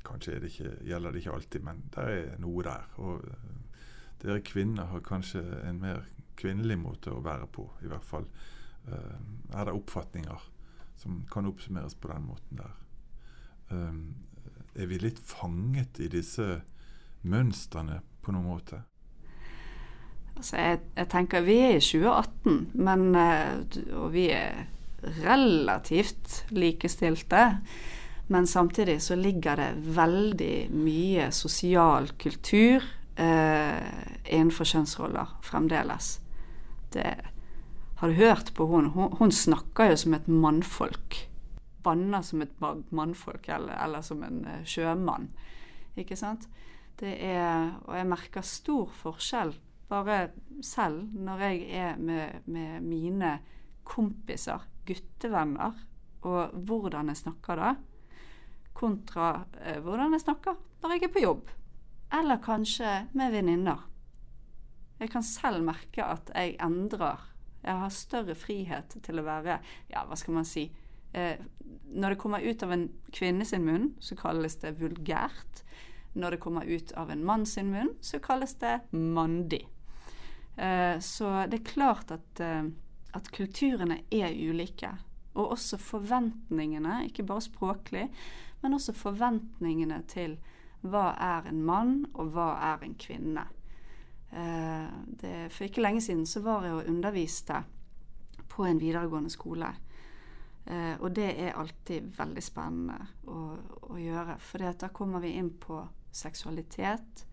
Kanskje 0.04 0.34
det 0.36 0.50
ikke, 0.52 0.74
gjelder 0.84 1.14
det 1.16 1.22
ikke 1.22 1.32
alltid, 1.38 1.64
men 1.64 1.80
det 1.94 2.04
er 2.12 2.36
noe 2.44 2.66
der. 2.66 2.84
Og 3.00 3.24
uh, 3.24 3.88
dere 4.20 4.44
kvinner 4.44 4.92
har 4.92 5.00
kanskje 5.00 5.40
en 5.64 5.80
mer 5.80 6.04
kvinnelig 6.36 6.76
måte 6.82 7.16
å 7.16 7.24
være 7.24 7.48
på. 7.48 7.70
I 7.80 7.88
hvert 7.88 8.04
fall 8.04 8.28
uh, 8.92 9.16
er 9.56 9.64
det 9.64 9.78
oppfatninger 9.80 10.48
som 11.00 11.22
kan 11.32 11.48
oppsummeres 11.48 11.96
på 11.96 12.12
den 12.12 12.28
måten 12.28 12.60
der. 12.60 12.80
Er 13.72 14.86
vi 14.92 15.00
litt 15.00 15.18
fanget 15.24 16.04
i 16.04 16.12
disse 16.12 16.60
mønstrene 17.24 18.02
på 18.20 18.36
noen 18.36 18.52
måte? 18.52 18.84
Altså, 20.36 20.56
jeg, 20.56 20.78
jeg 20.96 21.08
tenker 21.12 21.44
Vi 21.46 21.58
er 21.62 21.76
i 21.76 21.82
2018, 21.82 22.70
men, 22.74 23.10
uh, 23.14 24.00
og 24.02 24.12
vi 24.14 24.28
er 24.34 24.64
relativt 25.24 26.44
likestilte. 26.50 27.58
Men 28.26 28.46
samtidig 28.46 29.02
så 29.02 29.16
ligger 29.16 29.56
det 29.56 29.70
veldig 29.96 30.70
mye 30.72 31.28
sosial 31.32 32.08
kultur 32.16 32.84
eh, 33.20 33.90
innenfor 34.24 34.64
kjønnsroller 34.64 35.34
fremdeles. 35.44 36.18
Det 36.92 37.14
Har 37.96 38.08
du 38.08 38.14
hørt 38.14 38.54
på 38.54 38.66
hun? 38.66 38.86
hun? 38.86 39.12
Hun 39.18 39.32
snakker 39.32 39.90
jo 39.90 39.96
som 39.96 40.14
et 40.14 40.28
mannfolk. 40.28 41.28
Banner 41.82 42.22
som 42.22 42.42
et 42.42 42.60
mannfolk, 42.90 43.48
eller, 43.48 43.76
eller 43.84 44.00
som 44.00 44.22
en 44.22 44.44
uh, 44.44 44.64
sjømann. 44.64 45.28
Ikke 45.96 46.16
sant? 46.16 46.48
Det 47.00 47.16
er 47.20 47.74
Og 47.84 47.96
jeg 47.96 48.06
merker 48.06 48.42
stor 48.42 48.88
forskjell 49.02 49.52
bare 49.88 50.28
selv 50.64 51.08
når 51.12 51.42
jeg 51.48 51.64
er 51.70 51.98
med, 52.00 52.46
med 52.46 52.84
mine 52.84 53.38
kompiser, 53.84 54.62
guttevenner, 54.86 55.76
og 56.24 56.54
hvordan 56.64 57.10
jeg 57.12 57.20
snakker 57.20 57.60
da 57.60 57.74
kontra 58.74 59.44
eh, 59.62 59.80
hvordan 59.82 60.14
jeg 60.16 60.24
snakker 60.26 60.56
når 60.82 60.94
jeg 60.94 61.06
er 61.06 61.14
på 61.14 61.24
jobb. 61.24 61.50
Eller 62.14 62.42
kanskje 62.42 62.90
med 63.16 63.32
venninner. 63.34 63.86
Jeg 65.00 65.10
kan 65.10 65.24
selv 65.26 65.64
merke 65.66 66.04
at 66.04 66.30
jeg 66.34 66.56
endrer. 66.62 67.22
Jeg 67.64 67.80
har 67.80 67.94
større 67.94 68.36
frihet 68.36 68.96
til 69.02 69.20
å 69.20 69.26
være 69.26 69.58
Ja, 69.90 70.04
hva 70.04 70.18
skal 70.18 70.36
man 70.36 70.48
si? 70.48 70.68
Eh, 71.14 71.40
når 71.94 72.14
det 72.14 72.20
kommer 72.20 72.44
ut 72.44 72.62
av 72.66 72.74
en 72.74 72.88
kvinne 73.14 73.46
sin 73.46 73.64
munn, 73.64 73.92
så 74.02 74.18
kalles 74.18 74.58
det 74.62 74.76
vulgært. 74.80 75.62
Når 76.14 76.36
det 76.36 76.42
kommer 76.42 76.66
ut 76.68 76.92
av 76.98 77.10
en 77.10 77.24
mann 77.26 77.46
sin 77.46 77.72
munn, 77.72 77.94
så 78.02 78.20
kalles 78.22 78.54
det 78.60 78.80
mandig. 78.92 79.64
Eh, 80.56 80.98
så 81.00 81.46
det 81.46 81.60
er 81.60 81.64
klart 81.64 82.10
at, 82.10 82.40
eh, 82.40 82.64
at 83.12 83.30
kulturene 83.30 84.00
er 84.10 84.34
ulike. 84.50 84.90
Og 85.34 85.50
også 85.56 85.78
forventningene, 85.78 87.04
ikke 87.06 87.26
bare 87.26 87.42
språklig, 87.42 88.08
men 88.62 88.74
også 88.74 88.94
forventningene 88.94 90.02
til 90.08 90.38
hva 90.84 91.14
er 91.18 91.48
en 91.48 91.62
mann, 91.64 91.94
og 92.14 92.34
hva 92.36 92.52
er 92.72 92.84
en 92.84 92.94
kvinne. 92.94 93.46
Eh, 94.30 94.92
det, 95.20 95.52
for 95.52 95.66
ikke 95.66 95.82
lenge 95.82 96.00
siden 96.00 96.26
så 96.26 96.42
var 96.44 96.64
jeg 96.64 96.78
og 96.78 96.88
underviste 96.88 97.64
på 98.48 98.66
en 98.66 98.80
videregående 98.80 99.30
skole. 99.30 99.74
Og 100.64 101.10
det 101.12 101.26
er 101.44 101.58
alltid 101.60 102.06
veldig 102.16 102.40
spennende 102.40 102.94
å, 103.28 103.40
å 103.84 103.98
gjøre. 104.00 104.38
For 104.40 104.64
da 104.80 104.88
kommer 104.88 105.20
vi 105.20 105.34
inn 105.36 105.50
på 105.60 105.82
seksualitet, 106.08 107.26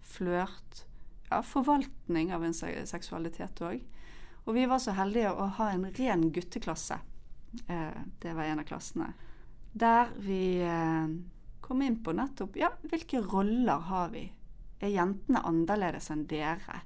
flørt, 0.00 0.86
ja, 1.30 1.40
forvaltning 1.46 2.34
av 2.34 2.44
en 2.44 2.54
seksualitet 2.54 3.62
òg. 3.64 3.80
Og 4.44 4.54
vi 4.56 4.66
var 4.66 4.80
så 4.82 4.94
heldige 4.96 5.32
å 5.32 5.46
ha 5.60 5.70
en 5.72 5.86
ren 5.94 6.28
gutteklasse. 6.34 6.98
Eh, 7.66 7.98
det 8.22 8.34
var 8.34 8.48
en 8.50 8.62
av 8.62 8.68
klassene 8.68 9.12
der 9.72 10.08
vi 10.18 10.62
eh, 10.62 11.06
kom 11.60 11.82
inn 11.82 12.02
på 12.02 12.12
nettopp 12.12 12.56
ja, 12.56 12.72
hvilke 12.82 13.20
roller 13.20 13.86
har 13.90 14.08
vi? 14.10 14.24
Er 14.80 14.88
jentene 14.88 15.42
annerledes 15.44 16.10
enn 16.10 16.24
dere? 16.26 16.80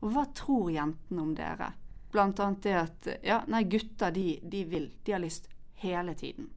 Og 0.00 0.12
hva 0.14 0.24
tror 0.34 0.70
jentene 0.72 1.22
om 1.22 1.34
dere? 1.36 1.72
Blant 2.12 2.40
annet 2.40 2.62
det 2.64 2.74
at 2.80 3.08
ja, 3.22 3.42
nei, 3.52 3.66
gutter 3.68 4.14
de, 4.14 4.38
de 4.42 4.64
vil, 4.64 4.88
de 5.04 5.12
har 5.12 5.20
lyst 5.20 5.50
hele 5.82 6.14
tiden. 6.16 6.48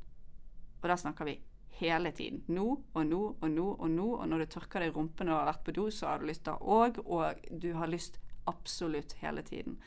Og 0.79 0.87
da 0.87 0.95
snakker 0.97 1.27
vi 1.27 1.35
hele 1.79 2.11
tiden. 2.15 2.43
Nå 2.47 2.67
og 2.93 3.05
nå 3.07 3.21
og 3.39 3.49
nå 3.51 3.67
og 3.75 3.89
nå. 3.91 4.07
Og 4.17 4.27
når 4.29 4.43
du 4.43 4.51
tørker 4.55 4.83
deg 4.83 4.91
i 4.91 4.95
rumpen 4.95 5.31
og 5.31 5.39
har 5.39 5.49
vært 5.53 5.63
på 5.67 5.75
do, 5.75 5.87
så 5.93 6.11
har 6.11 6.19
du 6.19 6.29
lyst 6.29 6.45
da 6.47 6.57
òg. 6.59 7.01
Og 7.05 7.47
du 7.49 7.71
har 7.77 7.91
lyst 7.91 8.19
absolutt 8.49 9.15
hele 9.23 9.43
tiden. 9.45 9.79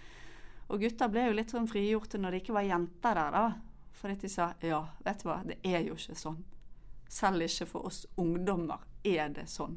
Og 0.73 0.81
gutter 0.81 1.11
ble 1.13 1.27
jo 1.29 1.37
litt 1.37 1.53
sånn 1.53 1.69
frigjorte 1.69 2.21
når 2.21 2.33
det 2.33 2.43
ikke 2.43 2.57
var 2.57 2.69
jenter 2.69 3.19
der, 3.19 3.37
da. 3.37 3.47
Fordi 4.03 4.19
de 4.23 4.33
sa 4.33 4.53
ja, 4.65 4.81
vet 5.05 5.23
du 5.23 5.29
hva, 5.29 5.41
det 5.47 5.59
er 5.69 5.85
jo 5.87 5.97
ikke 5.99 6.17
sånn. 6.19 6.41
Selv 7.13 7.45
ikke 7.45 7.69
for 7.69 7.91
oss 7.91 8.05
ungdommer 8.21 8.87
er 9.05 9.29
det 9.37 9.45
sånn. 9.53 9.77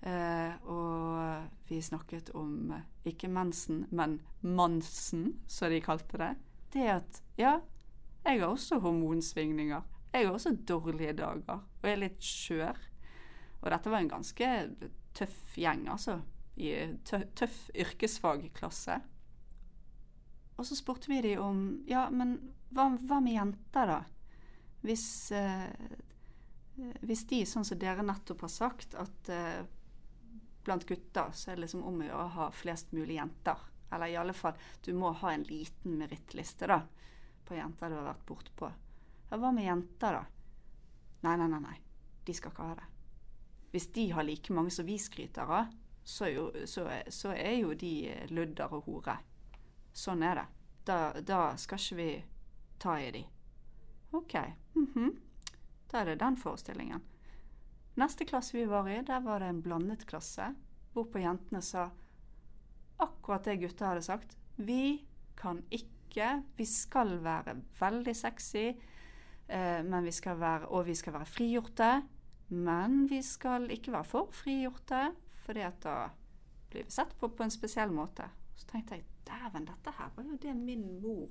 Eh, 0.00 0.54
og 0.72 1.68
vi 1.68 1.82
snakket 1.84 2.30
om 2.38 2.72
eh, 2.72 2.86
ikke 3.12 3.28
mensen, 3.28 3.84
men 3.92 4.16
mansen, 4.40 5.34
som 5.46 5.68
de 5.68 5.82
kalte 5.84 6.20
det. 6.22 6.30
Det 6.72 6.86
at 6.94 7.20
ja, 7.36 7.58
jeg 8.24 8.40
har 8.40 8.48
også 8.48 8.80
hormonsvingninger. 8.80 9.84
Jeg 10.10 10.26
har 10.26 10.34
også 10.34 10.56
dårlige 10.66 11.14
dager, 11.20 11.62
og 11.62 11.86
er 11.86 12.00
litt 12.00 12.22
skjør. 12.24 12.78
Og 13.60 13.70
dette 13.70 13.92
var 13.92 14.02
en 14.02 14.10
ganske 14.10 14.50
tøff 15.16 15.56
gjeng, 15.60 15.86
altså. 15.92 16.18
I 16.60 16.72
tøff 17.06 17.70
yrkesfagklasse. 17.78 18.98
Og 20.58 20.66
så 20.66 20.76
spurte 20.76 21.08
vi 21.08 21.22
dem 21.24 21.40
om 21.40 21.60
Ja, 21.88 22.08
men 22.12 22.36
hva, 22.74 22.90
hva 23.00 23.20
med 23.22 23.36
jenter, 23.36 23.94
da? 23.94 24.00
Hvis, 24.84 25.06
eh, 25.32 25.70
hvis 27.04 27.24
de, 27.30 27.44
sånn 27.48 27.66
som 27.68 27.78
dere 27.80 28.04
nettopp 28.04 28.44
har 28.46 28.52
sagt, 28.52 28.96
at 28.98 29.30
eh, 29.32 29.62
blant 30.64 30.86
gutter 30.88 31.32
så 31.36 31.50
er 31.50 31.58
det 31.58 31.66
liksom 31.66 31.84
om 31.86 32.00
å 32.00 32.06
gjøre 32.06 32.26
å 32.26 32.34
ha 32.36 32.50
flest 32.52 32.92
mulig 32.96 33.16
jenter. 33.18 33.66
Eller 33.90 34.12
i 34.12 34.18
alle 34.20 34.36
fall, 34.36 34.58
du 34.84 34.92
må 34.96 35.12
ha 35.22 35.32
en 35.32 35.46
liten 35.48 35.96
merittliste 35.98 36.68
da, 36.70 36.82
på 37.44 37.56
jenter 37.58 37.90
du 37.90 37.98
har 37.98 38.12
vært 38.12 38.28
bortpå. 38.28 38.70
Hva 39.30 39.52
med 39.54 39.64
jenter, 39.64 40.18
da? 40.18 40.24
Nei, 41.22 41.36
nei, 41.36 41.48
nei, 41.48 41.60
nei. 41.60 41.76
De 42.26 42.34
skal 42.34 42.52
ikke 42.52 42.66
ha 42.66 42.78
det. 42.78 42.88
Hvis 43.70 43.86
de 43.94 44.08
har 44.10 44.26
like 44.26 44.52
mange 44.52 44.72
som 44.74 44.86
vi 44.86 44.96
skryter 44.98 45.46
av, 45.46 45.70
så, 46.02 46.24
er 46.26 46.32
jo, 46.34 46.46
så, 46.66 46.86
så 47.08 47.34
er 47.36 47.60
jo 47.60 47.74
de 47.78 47.92
ludder 48.32 48.72
og 48.74 48.88
hore. 48.88 49.18
Sånn 49.92 50.24
er 50.26 50.40
det. 50.40 50.46
Da, 50.88 50.98
da 51.22 51.40
skal 51.60 51.78
ikke 51.78 51.98
vi 52.00 52.10
ta 52.82 52.96
i 52.98 53.10
de. 53.14 53.24
OK. 54.10 54.34
Mm 54.74 54.86
-hmm. 54.94 55.16
Da 55.90 56.00
er 56.00 56.04
det 56.04 56.20
den 56.20 56.36
forestillingen. 56.36 57.02
Neste 57.94 58.24
klasse 58.24 58.56
vi 58.56 58.64
var 58.64 58.88
i, 58.88 59.02
der 59.02 59.20
var 59.20 59.40
det 59.40 59.46
en 59.46 59.62
blandet 59.62 60.06
klasse, 60.06 60.54
hvorpå 60.92 61.18
jentene 61.18 61.62
sa 61.62 61.90
akkurat 62.96 63.44
det 63.44 63.56
gutta 63.56 63.86
hadde 63.86 64.02
sagt. 64.02 64.36
Vi 64.56 65.06
kan 65.36 65.62
ikke 65.70 65.90
Vi 66.56 66.64
skal 66.64 67.20
være 67.22 67.62
veldig 67.78 68.16
sexy, 68.16 68.72
eh, 69.50 69.82
vi 70.02 70.12
være, 70.40 70.68
og 70.68 70.86
vi 70.86 70.94
skal 70.94 71.12
være 71.12 71.26
frigjorte. 71.26 71.90
Men 72.50 73.06
vi 73.10 73.22
skal 73.22 73.70
ikke 73.70 73.92
være 73.92 74.04
for 74.04 74.30
frigjorte, 74.32 75.10
for 75.44 75.54
da 75.54 76.10
blir 76.70 76.84
vi 76.84 76.90
sett 76.90 77.16
på 77.18 77.28
på 77.28 77.42
en 77.42 77.50
spesiell 77.50 77.90
måte. 77.90 78.26
Så 78.56 78.66
tenkte 78.66 78.94
jeg 78.94 79.04
dæven, 79.26 79.66
dette 79.66 79.90
her 79.98 80.10
var 80.16 80.24
jo 80.24 80.38
det 80.42 80.56
min 80.56 81.00
mor 81.02 81.28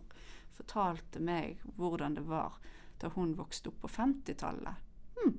fortalte 0.60 1.22
meg 1.24 1.60
hvordan 1.78 2.18
det 2.18 2.26
var 2.28 2.60
da 3.00 3.12
hun 3.16 3.36
vokste 3.38 3.72
opp 3.72 3.82
på 3.86 3.92
50-tallet. 3.96 4.82
Hm, 5.20 5.36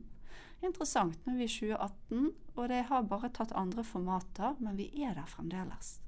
interessant. 0.65 1.21
Nå 1.27 1.35
er 1.35 1.43
vi 1.43 1.49
i 1.49 1.53
2018, 1.53 2.31
og 2.57 2.69
det 2.73 2.83
har 2.89 3.09
bare 3.11 3.33
tatt 3.37 3.53
andre 3.53 3.85
formater, 3.85 4.57
men 4.65 4.81
vi 4.81 4.89
er 5.05 5.19
der 5.19 5.29
fremdeles. 5.29 5.99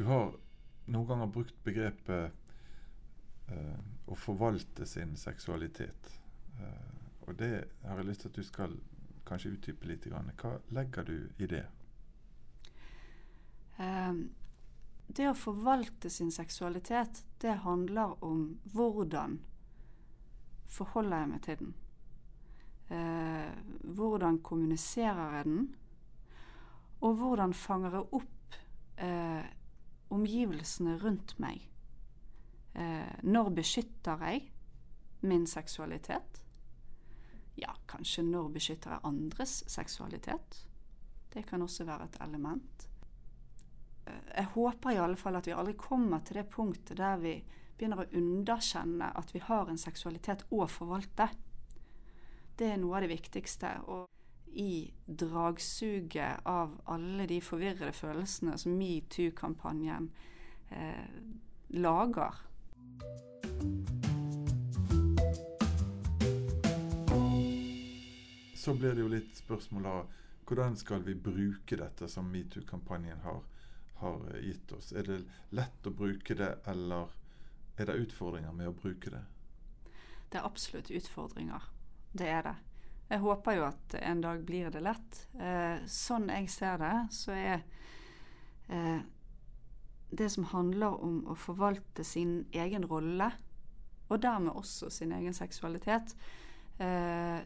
Du 0.00 0.06
har 0.06 0.30
noen 0.88 1.06
ganger 1.06 1.26
brukt 1.28 1.58
begrepet 1.60 2.32
eh, 3.52 3.80
å 4.08 4.16
forvalte 4.16 4.86
sin 4.88 5.10
seksualitet. 5.20 6.08
Eh, 6.56 6.94
og 7.26 7.34
det 7.36 7.50
har 7.84 8.00
jeg 8.00 8.08
lyst 8.08 8.24
til 8.24 8.32
at 8.32 8.38
du 8.38 8.46
skal 8.48 8.78
kanskje 9.28 9.52
utdype 9.58 9.90
litt. 9.90 10.08
Hva 10.08 10.54
legger 10.72 11.04
du 11.04 11.44
i 11.44 11.50
det? 11.52 11.66
Um, 13.76 14.22
det 15.12 15.28
å 15.28 15.36
forvalte 15.36 16.08
sin 16.08 16.32
seksualitet, 16.32 17.20
det 17.44 17.60
handler 17.68 18.16
om 18.24 18.56
hvordan 18.72 19.36
forholder 20.80 21.26
jeg 21.26 21.32
meg 21.34 21.46
til 21.50 21.62
den. 21.66 21.78
Uh, 22.88 23.52
hvordan 24.00 24.40
kommuniserer 24.40 25.40
jeg 25.42 25.52
den? 25.52 25.72
Og 27.04 27.20
hvordan 27.20 27.58
fanger 27.68 28.00
jeg 28.00 28.14
opp 28.24 28.60
uh, 29.04 29.56
omgivelsene 30.10 30.96
rundt 31.00 31.36
meg? 31.42 31.66
Eh, 32.74 33.16
når 33.22 33.50
beskytter 33.60 34.26
jeg 34.26 34.46
min 35.26 35.46
seksualitet? 35.46 36.42
Ja, 37.60 37.74
kanskje 37.90 38.24
når 38.24 38.52
beskytter 38.54 38.96
jeg 38.96 39.04
andres 39.04 39.60
seksualitet? 39.68 40.62
Det 41.30 41.44
kan 41.46 41.62
også 41.62 41.84
være 41.84 42.08
et 42.08 42.20
element. 42.24 42.86
Jeg 44.10 44.48
håper 44.54 44.90
i 44.90 44.98
alle 44.98 45.18
fall 45.18 45.36
at 45.38 45.46
vi 45.46 45.54
aldri 45.54 45.76
kommer 45.78 46.22
til 46.26 46.40
det 46.40 46.48
punktet 46.50 46.98
der 46.98 47.20
vi 47.20 47.34
begynner 47.78 48.02
å 48.02 48.10
underkjenne 48.18 49.12
at 49.16 49.30
vi 49.34 49.42
har 49.44 49.70
en 49.70 49.78
seksualitet 49.78 50.46
å 50.50 50.66
forvalte. 50.68 51.28
Det 52.58 52.72
er 52.72 52.80
noe 52.80 52.98
av 52.98 53.06
det 53.06 53.12
viktigste. 53.14 53.70
Og 53.88 54.19
i 54.52 54.90
dragsuget 55.06 56.46
av 56.48 56.80
alle 56.90 57.26
de 57.30 57.40
forvirrede 57.44 57.92
følelsene 57.92 58.58
som 58.58 58.76
metoo-kampanjen 58.78 60.10
eh, 60.70 61.06
lager. 61.70 62.42
så 68.60 68.74
blir 68.74 68.94
det 68.94 69.00
jo 69.00 69.08
litt 69.08 69.36
spørsmål 69.36 69.82
da. 69.82 69.92
hvordan 70.44 70.76
skal 70.76 71.02
vi 71.02 71.14
bruke 71.14 71.76
dette 71.80 72.08
som 72.08 72.26
metoo-kampanjen 72.28 73.22
har, 73.24 73.42
har, 74.02 74.24
gitt 74.42 74.72
oss? 74.76 74.92
Er 74.92 75.06
det 75.06 75.20
lett 75.56 75.86
å 75.86 75.92
bruke 75.96 76.34
det, 76.36 76.50
eller 76.68 77.08
er 77.80 77.88
det 77.88 77.96
utfordringer 78.02 78.52
med 78.52 78.68
å 78.68 78.74
bruke 78.76 79.12
det? 79.14 79.22
Det 80.30 80.38
er 80.38 80.46
absolutt 80.46 80.90
utfordringer. 80.90 81.70
Det 82.12 82.28
er 82.28 82.42
det. 82.44 82.54
Jeg 83.10 83.24
håper 83.24 83.56
jo 83.56 83.64
at 83.66 83.94
en 83.98 84.20
dag 84.22 84.42
blir 84.46 84.68
det 84.70 84.84
lett. 84.86 85.16
Eh, 85.34 85.82
sånn 85.90 86.28
jeg 86.30 86.46
ser 86.52 86.78
det, 86.78 86.94
så 87.10 87.34
er 87.34 87.64
eh, 88.70 89.00
det 90.14 90.28
som 90.30 90.46
handler 90.52 90.94
om 91.02 91.24
å 91.26 91.34
forvalte 91.34 92.04
sin 92.06 92.44
egen 92.54 92.86
rolle, 92.86 93.32
og 94.10 94.22
dermed 94.22 94.54
også 94.54 94.92
sin 94.94 95.14
egen 95.16 95.34
seksualitet, 95.34 96.14
eh, 96.78 97.42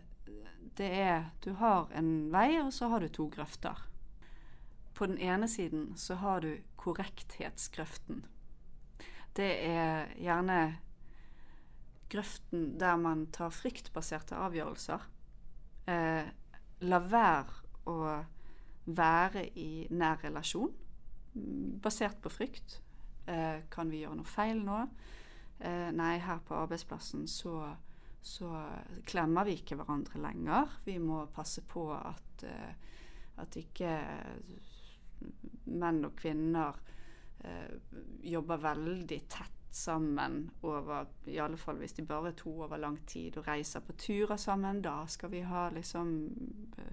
det 0.76 0.90
er 1.00 1.30
Du 1.40 1.52
har 1.60 1.88
en 1.92 2.30
vei, 2.32 2.60
og 2.60 2.72
så 2.72 2.88
har 2.92 3.00
du 3.00 3.08
to 3.08 3.28
grøfter. 3.32 3.80
På 4.94 5.06
den 5.06 5.18
ene 5.18 5.48
siden 5.48 5.94
så 5.96 6.14
har 6.20 6.40
du 6.40 6.58
korrekthetsgrøften. 6.76 8.24
Det 9.36 9.50
er 9.64 10.12
gjerne 10.20 10.76
grøften 12.12 12.78
der 12.78 12.96
man 12.96 13.26
tar 13.32 13.50
fryktbaserte 13.50 14.36
avgjørelser. 14.36 15.13
Eh, 15.90 16.26
la 16.84 17.00
være 17.00 17.60
å 17.90 17.98
være 18.84 19.46
i 19.60 19.86
nær 19.90 20.22
relasjon 20.24 20.72
basert 21.84 22.20
på 22.22 22.32
frykt. 22.32 22.78
Eh, 23.26 23.64
kan 23.70 23.90
vi 23.90 24.04
gjøre 24.04 24.20
noe 24.20 24.28
feil 24.28 24.62
nå? 24.64 24.84
Eh, 25.60 25.90
nei, 25.96 26.18
her 26.22 26.40
på 26.44 26.56
arbeidsplassen 26.64 27.28
så 27.30 27.58
så 28.24 28.48
klemmer 29.04 29.44
vi 29.44 29.58
ikke 29.58 29.76
hverandre 29.76 30.20
lenger. 30.22 30.78
Vi 30.86 30.96
må 30.98 31.26
passe 31.32 31.60
på 31.68 31.90
at, 31.92 32.44
uh, 32.48 32.70
at 33.42 33.58
ikke 33.60 33.90
menn 35.68 36.00
og 36.08 36.14
kvinner 36.16 36.78
uh, 37.44 37.74
jobber 38.24 38.62
veldig 38.64 39.18
tett 39.28 39.53
sammen 39.74 40.50
over 40.62 41.06
I 41.26 41.38
alle 41.42 41.58
fall 41.58 41.80
hvis 41.80 41.96
de 41.96 42.04
bare 42.06 42.30
er 42.30 42.36
to 42.38 42.52
over 42.62 42.78
lang 42.78 42.98
tid 43.10 43.38
og 43.38 43.48
reiser 43.48 43.82
på 43.84 43.96
turer 43.98 44.36
sammen. 44.40 44.82
Da 44.82 45.02
skal 45.10 45.32
vi 45.32 45.44
ha 45.46 45.68
liksom 45.74 46.12
uh, 46.78 46.92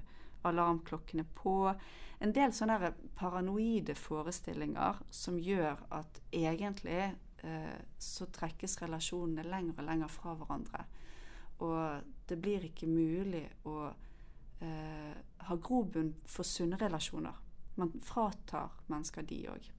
alarmklokkene 0.49 1.25
på. 1.35 1.73
En 2.21 2.33
del 2.33 2.53
sånne 2.53 2.93
paranoide 3.17 3.95
forestillinger 3.97 5.03
som 5.09 5.39
gjør 5.41 5.77
at 5.97 6.21
egentlig 6.31 7.11
så 7.97 8.27
trekkes 8.29 8.77
relasjonene 8.81 9.45
lenger 9.49 9.79
og 9.79 9.87
lenger 9.87 10.11
fra 10.13 10.33
hverandre. 10.37 10.83
Og 11.61 12.01
det 12.29 12.37
blir 12.41 12.65
ikke 12.65 12.89
mulig 12.89 13.43
å 13.69 13.75
eh, 14.61 15.13
ha 15.47 15.57
grobunn 15.61 16.13
for 16.29 16.47
sunne 16.47 16.79
relasjoner. 16.81 17.37
Man 17.77 17.93
fratar 18.03 18.73
mennesker 18.91 19.25
de 19.27 19.41
òg. 19.53 19.69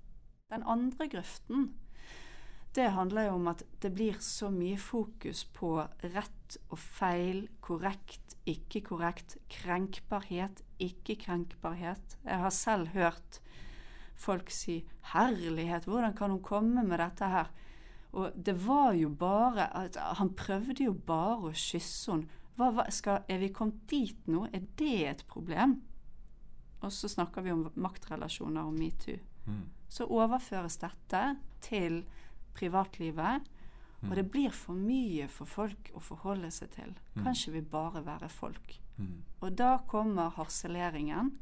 Den 0.53 0.67
andre 0.69 1.09
grøften, 1.09 1.71
det 2.75 2.89
handler 2.95 3.29
jo 3.29 3.37
om 3.37 3.49
at 3.53 3.63
det 3.85 3.91
blir 3.93 4.17
så 4.25 4.49
mye 4.53 4.79
fokus 4.81 5.45
på 5.53 5.75
rett 6.15 6.57
og 6.73 6.79
feil, 6.81 7.45
korrekt, 7.61 8.37
ikke 8.49 8.81
korrekt, 8.87 9.37
krenkbarhet, 9.53 10.63
ikke 10.81 11.19
krenkbarhet. 11.21 12.17
Jeg 12.25 12.41
har 12.45 12.55
selv 12.57 12.95
hørt 12.97 13.41
folk 14.17 14.51
si 14.51 14.85
'herlighet, 15.13 15.85
hvordan 15.85 16.17
kan 16.17 16.31
hun 16.31 16.43
komme 16.43 16.83
med 16.85 16.99
dette 16.99 17.25
her'? 17.25 17.53
Og 18.13 18.33
det 18.47 18.67
var 18.67 18.93
jo 18.93 19.09
bare 19.09 19.89
Han 20.17 20.35
prøvde 20.35 20.85
jo 20.85 20.93
bare 20.93 21.49
å 21.49 21.53
kysse 21.53 22.13
henne. 22.13 22.29
Hva, 22.57 22.71
hva, 22.71 22.91
skal, 22.91 23.23
er 23.29 23.39
vi 23.39 23.49
kommet 23.49 23.87
dit 23.89 24.29
nå? 24.29 24.45
Er 24.53 24.61
det 24.77 25.07
et 25.09 25.25
problem? 25.27 25.81
Og 26.83 26.93
så 26.93 27.09
snakker 27.09 27.43
vi 27.43 27.51
om 27.51 27.71
maktrelasjoner 27.75 28.63
og 28.63 28.75
metoo. 28.75 29.17
Mm. 29.47 29.71
Så 29.89 30.05
overføres 30.05 30.77
dette 30.77 31.37
til 31.61 32.05
privatlivet. 32.55 33.49
Mm. 34.03 34.11
Og 34.11 34.17
det 34.17 34.25
blir 34.31 34.51
for 34.51 34.75
mye 34.75 35.29
for 35.31 35.47
folk 35.47 35.93
å 35.95 36.03
forholde 36.03 36.51
seg 36.51 36.73
til. 36.75 36.95
Mm. 37.15 37.23
Kan 37.23 37.37
ikke 37.37 37.55
vi 37.57 37.63
bare 37.75 38.03
være 38.07 38.29
folk? 38.33 38.81
Mm. 38.99 39.23
Og 39.41 39.59
da 39.59 39.77
kommer 39.89 40.33
harseleringen. 40.37 41.33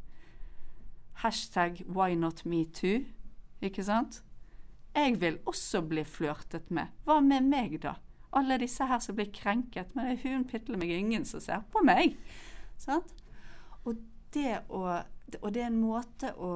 Hashtag 1.23 1.83
why 1.87 2.15
not 2.15 2.45
me 2.47 2.65
too, 2.65 3.05
Ikke 3.61 3.85
sant? 3.85 4.23
Jeg 4.95 5.21
vil 5.21 5.39
også 5.47 5.83
bli 5.85 6.05
flørtet 6.05 6.71
med. 6.71 6.89
Hva 7.05 7.19
med 7.21 7.45
meg, 7.45 7.75
da? 7.83 7.99
Alle 8.33 8.57
disse 8.59 8.87
her 8.89 8.99
som 9.05 9.19
blir 9.19 9.29
krenket. 9.35 9.95
Men 9.95 10.09
det 10.09 10.15
er 10.15 10.33
hun 10.33 10.47
pitler 10.49 10.81
meg 10.81 10.91
ingen 10.95 11.27
som 11.29 11.43
ser 11.45 11.61
på 11.71 11.83
meg. 11.85 12.17
Sant? 12.81 13.13
Og 13.85 14.01
det, 14.33 14.63
å, 14.73 14.81
og 15.43 15.53
det 15.53 15.63
er 15.63 15.69
en 15.69 15.83
måte 15.83 16.33
å 16.41 16.53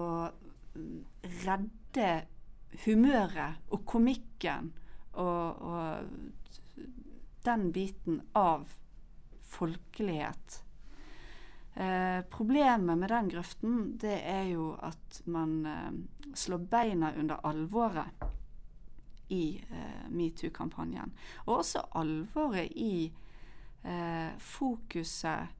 redde 1.45 2.09
humøret 2.85 3.71
og 3.71 3.85
komikken 3.87 4.73
og, 5.13 5.63
og 5.63 6.05
den 7.45 7.73
biten 7.73 8.21
av 8.33 8.67
folkelighet. 9.55 10.61
Eh, 11.75 12.21
problemet 12.31 12.99
med 12.99 13.11
den 13.11 13.29
grøften, 13.29 13.99
det 13.99 14.21
er 14.31 14.47
jo 14.53 14.73
at 14.83 15.21
man 15.27 15.67
eh, 15.67 15.91
slår 16.35 16.67
beina 16.71 17.13
under 17.19 17.43
alvoret 17.47 18.25
i 19.29 19.59
eh, 19.71 20.07
metoo-kampanjen. 20.11 21.13
Og 21.47 21.59
også 21.59 21.85
alvoret 21.99 22.73
i 22.79 23.13
eh, 23.83 24.31
fokuset 24.39 25.55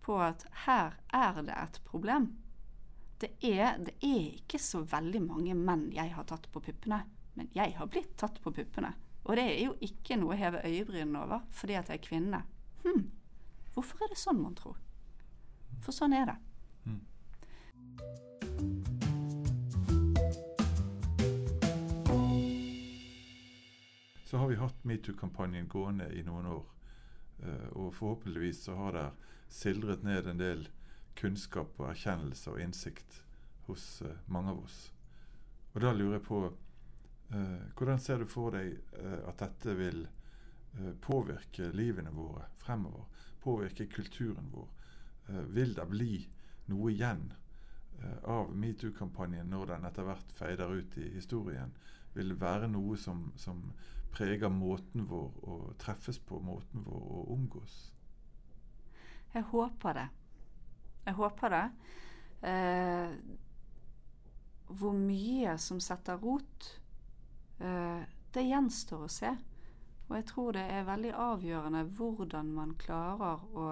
på 0.00 0.18
at 0.24 0.46
her 0.64 0.96
er 1.12 1.42
det 1.42 1.54
et 1.54 1.80
problem. 1.84 2.30
Det 3.18 3.32
er, 3.42 3.78
det 3.82 3.96
er 3.98 4.26
ikke 4.38 4.60
så 4.62 4.84
veldig 4.86 5.20
mange 5.24 5.54
menn 5.58 5.88
jeg 5.90 6.12
har 6.14 6.26
tatt 6.30 6.44
på 6.54 6.60
puppene, 6.62 7.00
men 7.34 7.48
jeg 7.50 7.74
har 7.74 7.88
blitt 7.90 8.12
tatt 8.20 8.38
på 8.44 8.52
puppene. 8.54 8.92
Og 9.26 9.34
det 9.34 9.42
er 9.42 9.64
jo 9.64 9.72
ikke 9.82 10.14
noe 10.20 10.36
å 10.36 10.38
heve 10.38 10.62
øyebrynene 10.62 11.24
over 11.24 11.42
fordi 11.50 11.74
at 11.80 11.90
jeg 11.90 11.98
er 11.98 12.04
kvinne. 12.06 12.40
Hm, 12.84 13.08
hvorfor 13.74 14.06
er 14.06 14.12
det 14.14 14.20
sånn, 14.22 14.38
mon 14.38 14.54
tro? 14.54 14.76
For 15.82 15.90
sånn 15.96 16.14
er 16.14 16.30
det. 16.30 16.38
Mm. 16.86 17.02
Så 24.30 24.38
har 24.38 24.46
vi 24.46 24.62
hatt 24.62 24.86
metoo-kampanjen 24.86 25.66
gående 25.66 26.06
i 26.14 26.22
noen 26.22 26.46
år. 26.54 26.66
Uh, 27.42 27.68
og 27.74 27.94
forhåpentligvis 27.98 28.62
så 28.68 28.78
har 28.78 28.94
det 28.94 29.08
sildret 29.50 30.06
ned 30.06 30.30
en 30.30 30.38
del 30.38 30.68
kunnskap 31.18 31.78
og 31.80 31.90
erkjennelse 31.90 32.52
og 32.52 32.62
innsikt 32.62 33.20
hos 33.66 33.86
uh, 34.06 34.14
mange 34.32 34.54
av 34.54 34.62
oss. 34.62 34.78
Og 35.74 35.82
da 35.84 35.92
lurer 35.92 36.18
jeg 36.18 36.26
på 36.28 36.40
uh, 36.48 37.60
Hvordan 37.76 38.00
ser 38.00 38.22
du 38.22 38.30
for 38.30 38.54
deg 38.54 38.78
at 39.28 39.42
dette 39.42 39.74
vil 39.76 40.06
påvirke 41.04 41.68
livene 41.74 42.12
våre 42.14 42.46
fremover? 42.62 43.04
Påvirke 43.42 43.88
kulturen 43.90 44.48
vår? 44.52 44.68
vil 45.52 45.74
det 45.76 45.84
bli 45.90 46.14
noe 46.72 46.88
igjen 46.88 47.26
av 48.24 48.54
metoo-kampanjen 48.56 49.50
når 49.52 49.74
den 49.74 49.84
etter 49.84 50.06
hvert 50.08 50.32
feider 50.32 50.72
ut 50.72 50.96
i 50.96 51.10
historien? 51.12 51.74
Vil 52.14 52.32
det 52.32 52.40
være 52.40 52.70
noe 52.72 52.96
som, 52.96 53.26
som 53.36 53.60
preger 54.14 54.48
måten 54.52 55.04
vår 55.10 55.36
å 55.44 55.58
treffes 55.82 56.18
på, 56.18 56.40
måten 56.40 56.86
vår 56.86 57.04
å 57.18 57.24
omgås? 57.34 57.76
Jeg 59.34 59.44
håper 59.52 60.00
det. 60.00 60.06
Jeg 61.04 61.14
håper 61.18 61.54
det. 61.54 61.66
Eh, 62.48 63.12
hvor 64.68 64.92
mye 64.92 65.56
som 65.58 65.80
setter 65.80 66.18
rot, 66.20 66.80
eh, 67.58 68.02
det 68.32 68.44
gjenstår 68.44 69.04
å 69.04 69.12
se. 69.12 69.36
Og 70.08 70.16
jeg 70.16 70.26
tror 70.30 70.52
det 70.56 70.64
er 70.72 70.88
veldig 70.88 71.12
avgjørende 71.12 71.84
hvordan 71.96 72.52
man 72.56 72.74
klarer 72.80 73.44
å 73.52 73.68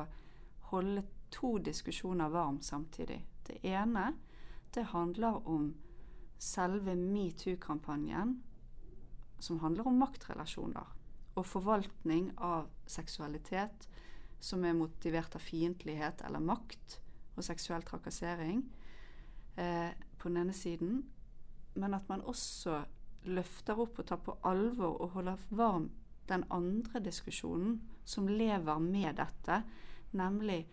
holde 0.71 1.05
to 1.33 1.57
diskusjoner 1.59 2.29
varm 2.33 2.61
samtidig. 2.61 3.23
Det 3.47 3.61
ene 3.65 4.13
det 4.75 4.91
handler 4.93 5.41
om 5.49 5.71
selve 6.39 6.95
metoo-kampanjen 6.97 8.43
som 9.39 9.61
handler 9.61 9.89
om 9.89 9.99
maktrelasjoner 10.01 10.93
og 11.37 11.47
forvaltning 11.47 12.31
av 12.37 12.69
seksualitet 12.89 13.89
som 14.41 14.65
er 14.65 14.77
motivert 14.77 15.37
av 15.37 15.45
fiendtlighet 15.45 16.23
eller 16.27 16.45
makt 16.45 17.01
og 17.37 17.45
seksuell 17.45 17.85
trakassering 17.87 18.63
eh, 19.57 19.93
på 20.19 20.29
den 20.29 20.41
ene 20.45 20.55
siden, 20.57 21.03
men 21.75 21.95
at 21.95 22.09
man 22.09 22.25
også 22.25 22.83
løfter 23.27 23.79
opp 23.83 23.99
og 24.01 24.09
tar 24.09 24.23
på 24.25 24.37
alvor 24.47 25.01
og 25.03 25.15
holder 25.17 25.47
varm 25.51 25.91
den 26.29 26.45
andre 26.51 27.01
diskusjonen 27.01 27.81
som 28.05 28.29
lever 28.29 28.79
med 28.83 29.19
dette, 29.21 29.61
nemlig 30.17 30.65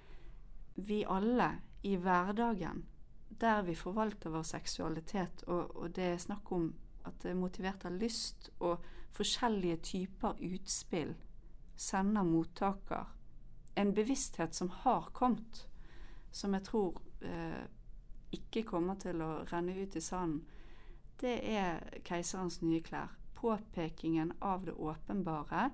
vi 0.76 1.04
alle 1.06 1.50
i 1.84 1.96
hverdagen, 1.96 2.86
der 3.30 3.62
vi 3.62 3.76
forvalter 3.76 4.34
vår 4.34 4.46
seksualitet, 4.48 5.44
og, 5.48 5.76
og 5.76 5.96
det 5.96 6.14
er 6.14 6.22
snakk 6.22 6.52
om 6.52 6.72
at 7.04 7.18
det 7.22 7.34
er 7.34 7.40
motivert 7.40 7.86
av 7.86 7.98
lyst, 8.00 8.50
og 8.60 8.82
forskjellige 9.14 9.82
typer 9.84 10.40
utspill 10.40 11.14
sender 11.76 12.24
mottaker 12.26 13.12
en 13.76 13.94
bevissthet 13.94 14.56
som 14.56 14.70
har 14.70 15.10
kommet, 15.14 15.68
som 16.34 16.54
jeg 16.58 16.66
tror 16.66 16.98
eh, 17.22 17.64
ikke 18.34 18.66
kommer 18.66 18.98
til 19.02 19.22
å 19.22 19.44
renne 19.52 19.76
ut 19.78 19.96
i 19.96 20.02
sanden, 20.02 20.42
det 21.22 21.38
er 21.46 22.02
keiserens 22.04 22.60
nye 22.64 22.82
klær. 22.84 23.14
Påpekingen 23.38 24.34
av 24.42 24.66
det 24.66 24.74
åpenbare. 24.74 25.70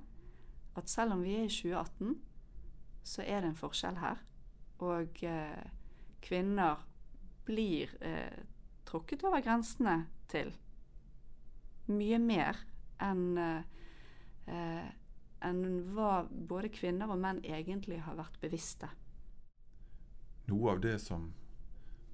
At 0.77 0.89
selv 0.89 1.15
om 1.15 1.23
vi 1.23 1.37
er 1.37 1.47
i 1.47 1.53
2018, 1.53 2.15
så 3.03 3.23
er 3.23 3.41
det 3.41 3.51
en 3.51 3.59
forskjell 3.59 3.99
her. 4.01 4.21
Og 4.83 5.23
eh, 5.25 5.65
kvinner 6.21 6.83
blir 7.47 7.93
eh, 8.05 8.43
tråkket 8.85 9.23
over 9.25 9.41
grensene 9.45 10.03
til 10.29 10.51
mye 11.89 12.19
mer 12.21 12.57
enn 13.01 13.37
eh, 13.39 14.89
enn 15.45 15.61
hva 15.93 16.25
både 16.29 16.71
kvinner 16.73 17.11
og 17.11 17.21
menn 17.21 17.39
egentlig 17.47 18.01
har 18.03 18.17
vært 18.19 18.39
bevisste. 18.41 18.89
Noe 20.49 20.73
av 20.73 20.81
det 20.81 20.97
som 20.99 21.29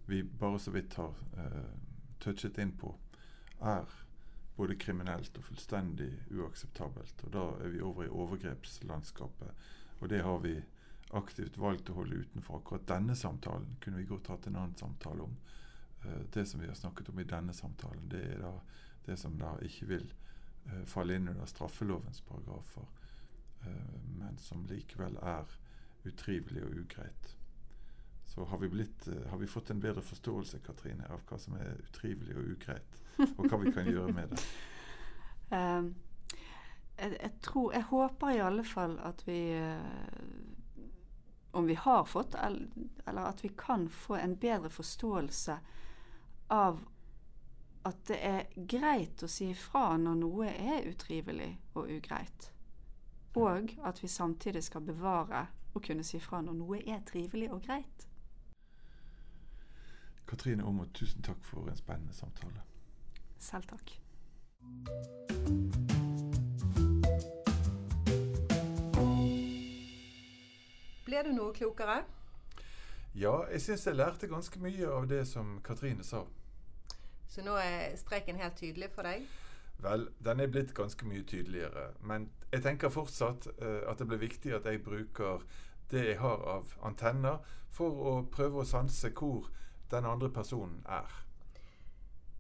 vi 0.06 0.24
bare 0.24 0.60
så 0.60 0.72
vidt 0.72 0.98
har 1.00 1.14
eh, 1.38 1.72
touchet 2.20 2.58
inn 2.62 2.74
på, 2.78 2.92
er 3.64 3.90
både 4.56 4.76
kriminelt 4.80 5.38
og 5.38 5.48
fullstendig 5.50 6.12
uakseptabelt. 6.32 7.26
Og 7.28 7.34
da 7.34 7.46
er 7.64 7.74
vi 7.74 7.84
over 7.84 8.06
i 8.06 8.12
overgrepslandskapet. 8.12 9.68
Og 10.00 10.10
det 10.12 10.22
har 10.24 10.40
vi 10.44 10.56
aktivt 11.16 11.58
valgt 11.58 11.90
å 11.90 12.00
holde 12.00 12.24
utenfor. 12.26 12.60
Akkurat 12.60 12.88
denne 12.90 13.16
samtalen 13.16 13.78
kunne 13.84 14.02
vi 14.02 14.10
godt 14.10 14.32
hatt 14.34 14.48
en 14.48 14.60
annen 14.60 14.78
samtale 14.80 15.26
om. 15.26 15.38
Eh, 16.04 16.22
det 16.34 16.46
som 16.46 16.62
vi 16.62 16.68
har 16.68 16.76
snakket 16.76 17.10
om 17.10 17.20
i 17.20 17.28
denne 17.30 17.54
samtalen, 17.54 18.10
det 18.10 18.24
er 18.36 18.44
da 18.44 18.54
det 19.06 19.18
som 19.22 19.38
da 19.38 19.52
ikke 19.62 19.86
vil 19.86 20.06
uh, 20.66 20.82
falle 20.90 21.14
inn 21.14 21.28
under 21.30 21.46
straffelovens 21.46 22.24
paragrafer, 22.26 22.88
uh, 23.62 23.98
men 24.18 24.40
som 24.42 24.64
likevel 24.66 25.20
er 25.22 25.52
utrivelig 26.10 26.64
og 26.66 26.80
ugreit. 26.80 27.36
Så 28.36 28.46
har 28.52 28.60
vi, 28.60 28.70
blitt, 28.70 29.08
uh, 29.08 29.28
har 29.32 29.40
vi, 29.40 29.48
fått 29.48 29.72
en 29.72 29.80
bedre 29.80 30.04
forståelse 30.04 30.60
Katrine, 30.66 31.08
av 31.10 31.24
hva 31.30 31.40
som 31.40 31.56
er 31.56 31.78
utrivelig 31.86 32.36
og 32.36 32.50
ugreit, 32.56 32.98
og 33.38 33.46
hva 33.48 33.62
vi 33.64 33.72
kan 33.76 33.88
gjøre 33.88 34.16
med 34.16 34.34
det. 34.34 34.42
Um, 35.56 35.94
jeg, 37.00 37.16
jeg, 37.16 37.32
tror, 37.48 37.72
jeg 37.74 37.88
håper 37.92 38.36
i 38.36 38.44
alle 38.44 38.68
fall 38.68 39.00
at 39.08 39.24
vi 39.28 39.40
om 41.56 41.66
vi 41.66 41.78
har 41.80 42.04
fått, 42.06 42.36
eller 42.36 43.22
at 43.24 43.44
vi 43.44 43.50
kan 43.56 43.88
få 43.90 44.18
en 44.20 44.36
bedre 44.36 44.70
forståelse 44.70 45.56
av 46.52 46.82
at 47.86 48.02
det 48.10 48.18
er 48.28 48.48
greit 48.56 49.24
å 49.24 49.30
si 49.30 49.52
ifra 49.54 49.94
når 50.02 50.18
noe 50.20 50.50
er 50.50 50.88
utrivelig 50.90 51.52
og 51.78 51.92
ugreit. 51.94 52.50
Og 53.38 53.76
at 53.86 54.02
vi 54.04 54.10
samtidig 54.10 54.64
skal 54.66 54.84
bevare 54.84 55.46
å 55.78 55.82
kunne 55.86 56.04
si 56.08 56.18
ifra 56.18 56.42
når 56.42 56.58
noe 56.58 56.82
er 56.82 57.04
trivelig 57.06 57.52
og 57.54 57.62
greit. 57.68 58.08
Katrine 60.28 60.64
Aamodt, 60.64 60.94
tusen 60.94 61.22
takk 61.22 61.44
for 61.46 61.70
en 61.70 61.78
spennende 61.78 62.14
samtale. 62.14 62.62
Selv 63.40 63.64
takk. 63.70 63.92
Ble 71.06 71.22
du 71.28 71.32
noe 71.36 71.54
klokere? 71.54 72.00
Ja, 73.16 73.36
jeg 73.52 73.62
syns 73.62 73.86
jeg 73.88 73.96
lærte 73.96 74.28
ganske 74.28 74.60
mye 74.60 74.90
av 74.92 75.06
det 75.08 75.22
som 75.30 75.60
Katrine 75.64 76.04
sa. 76.04 76.24
Så 77.30 77.46
nå 77.46 77.54
er 77.62 77.94
streken 78.00 78.42
helt 78.42 78.58
tydelig 78.58 78.90
for 78.96 79.06
deg? 79.06 79.28
Vel, 79.84 80.08
den 80.24 80.40
er 80.40 80.50
blitt 80.50 80.74
ganske 80.76 81.06
mye 81.06 81.24
tydeligere. 81.28 81.92
Men 82.02 82.30
jeg 82.52 82.64
tenker 82.66 82.90
fortsatt 82.90 83.48
uh, 83.62 83.86
at 83.92 84.00
det 84.00 84.08
blir 84.10 84.24
viktig 84.26 84.56
at 84.56 84.66
jeg 84.66 84.82
bruker 84.84 85.46
det 85.92 86.08
jeg 86.08 86.20
har 86.20 86.42
av 86.50 86.74
antenner, 86.84 87.38
for 87.70 87.92
å 87.92 88.14
prøve 88.32 88.64
å 88.64 88.68
sanse 88.68 89.12
hvor 89.14 89.52
den 89.92 90.06
andre 90.06 90.30
personen 90.34 90.82
er. 90.90 91.12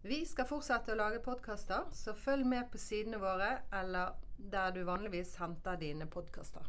Vi 0.06 0.20
skal 0.26 0.46
fortsette 0.46 0.94
å 0.94 1.00
lage 1.00 1.22
podkaster, 1.26 1.88
så 1.92 2.14
følg 2.14 2.46
med 2.46 2.68
på 2.72 2.78
sidene 2.78 3.18
våre 3.18 3.52
eller 3.74 4.20
der 4.38 4.74
du 4.76 4.84
vanligvis 4.86 5.36
henter 5.42 5.80
dine 5.82 6.06
podkaster. 6.06 6.68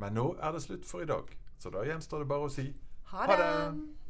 Men 0.00 0.16
nå 0.16 0.30
er 0.40 0.54
det 0.54 0.62
slutt 0.64 0.86
for 0.88 1.04
i 1.04 1.08
dag, 1.10 1.28
så 1.60 1.70
da 1.74 1.84
gjenstår 1.84 2.24
det 2.24 2.30
bare 2.32 2.48
å 2.48 2.52
si 2.52 2.70
ha 3.12 3.26
det! 3.28 3.36
Ha 3.36 3.50
det. 3.68 4.01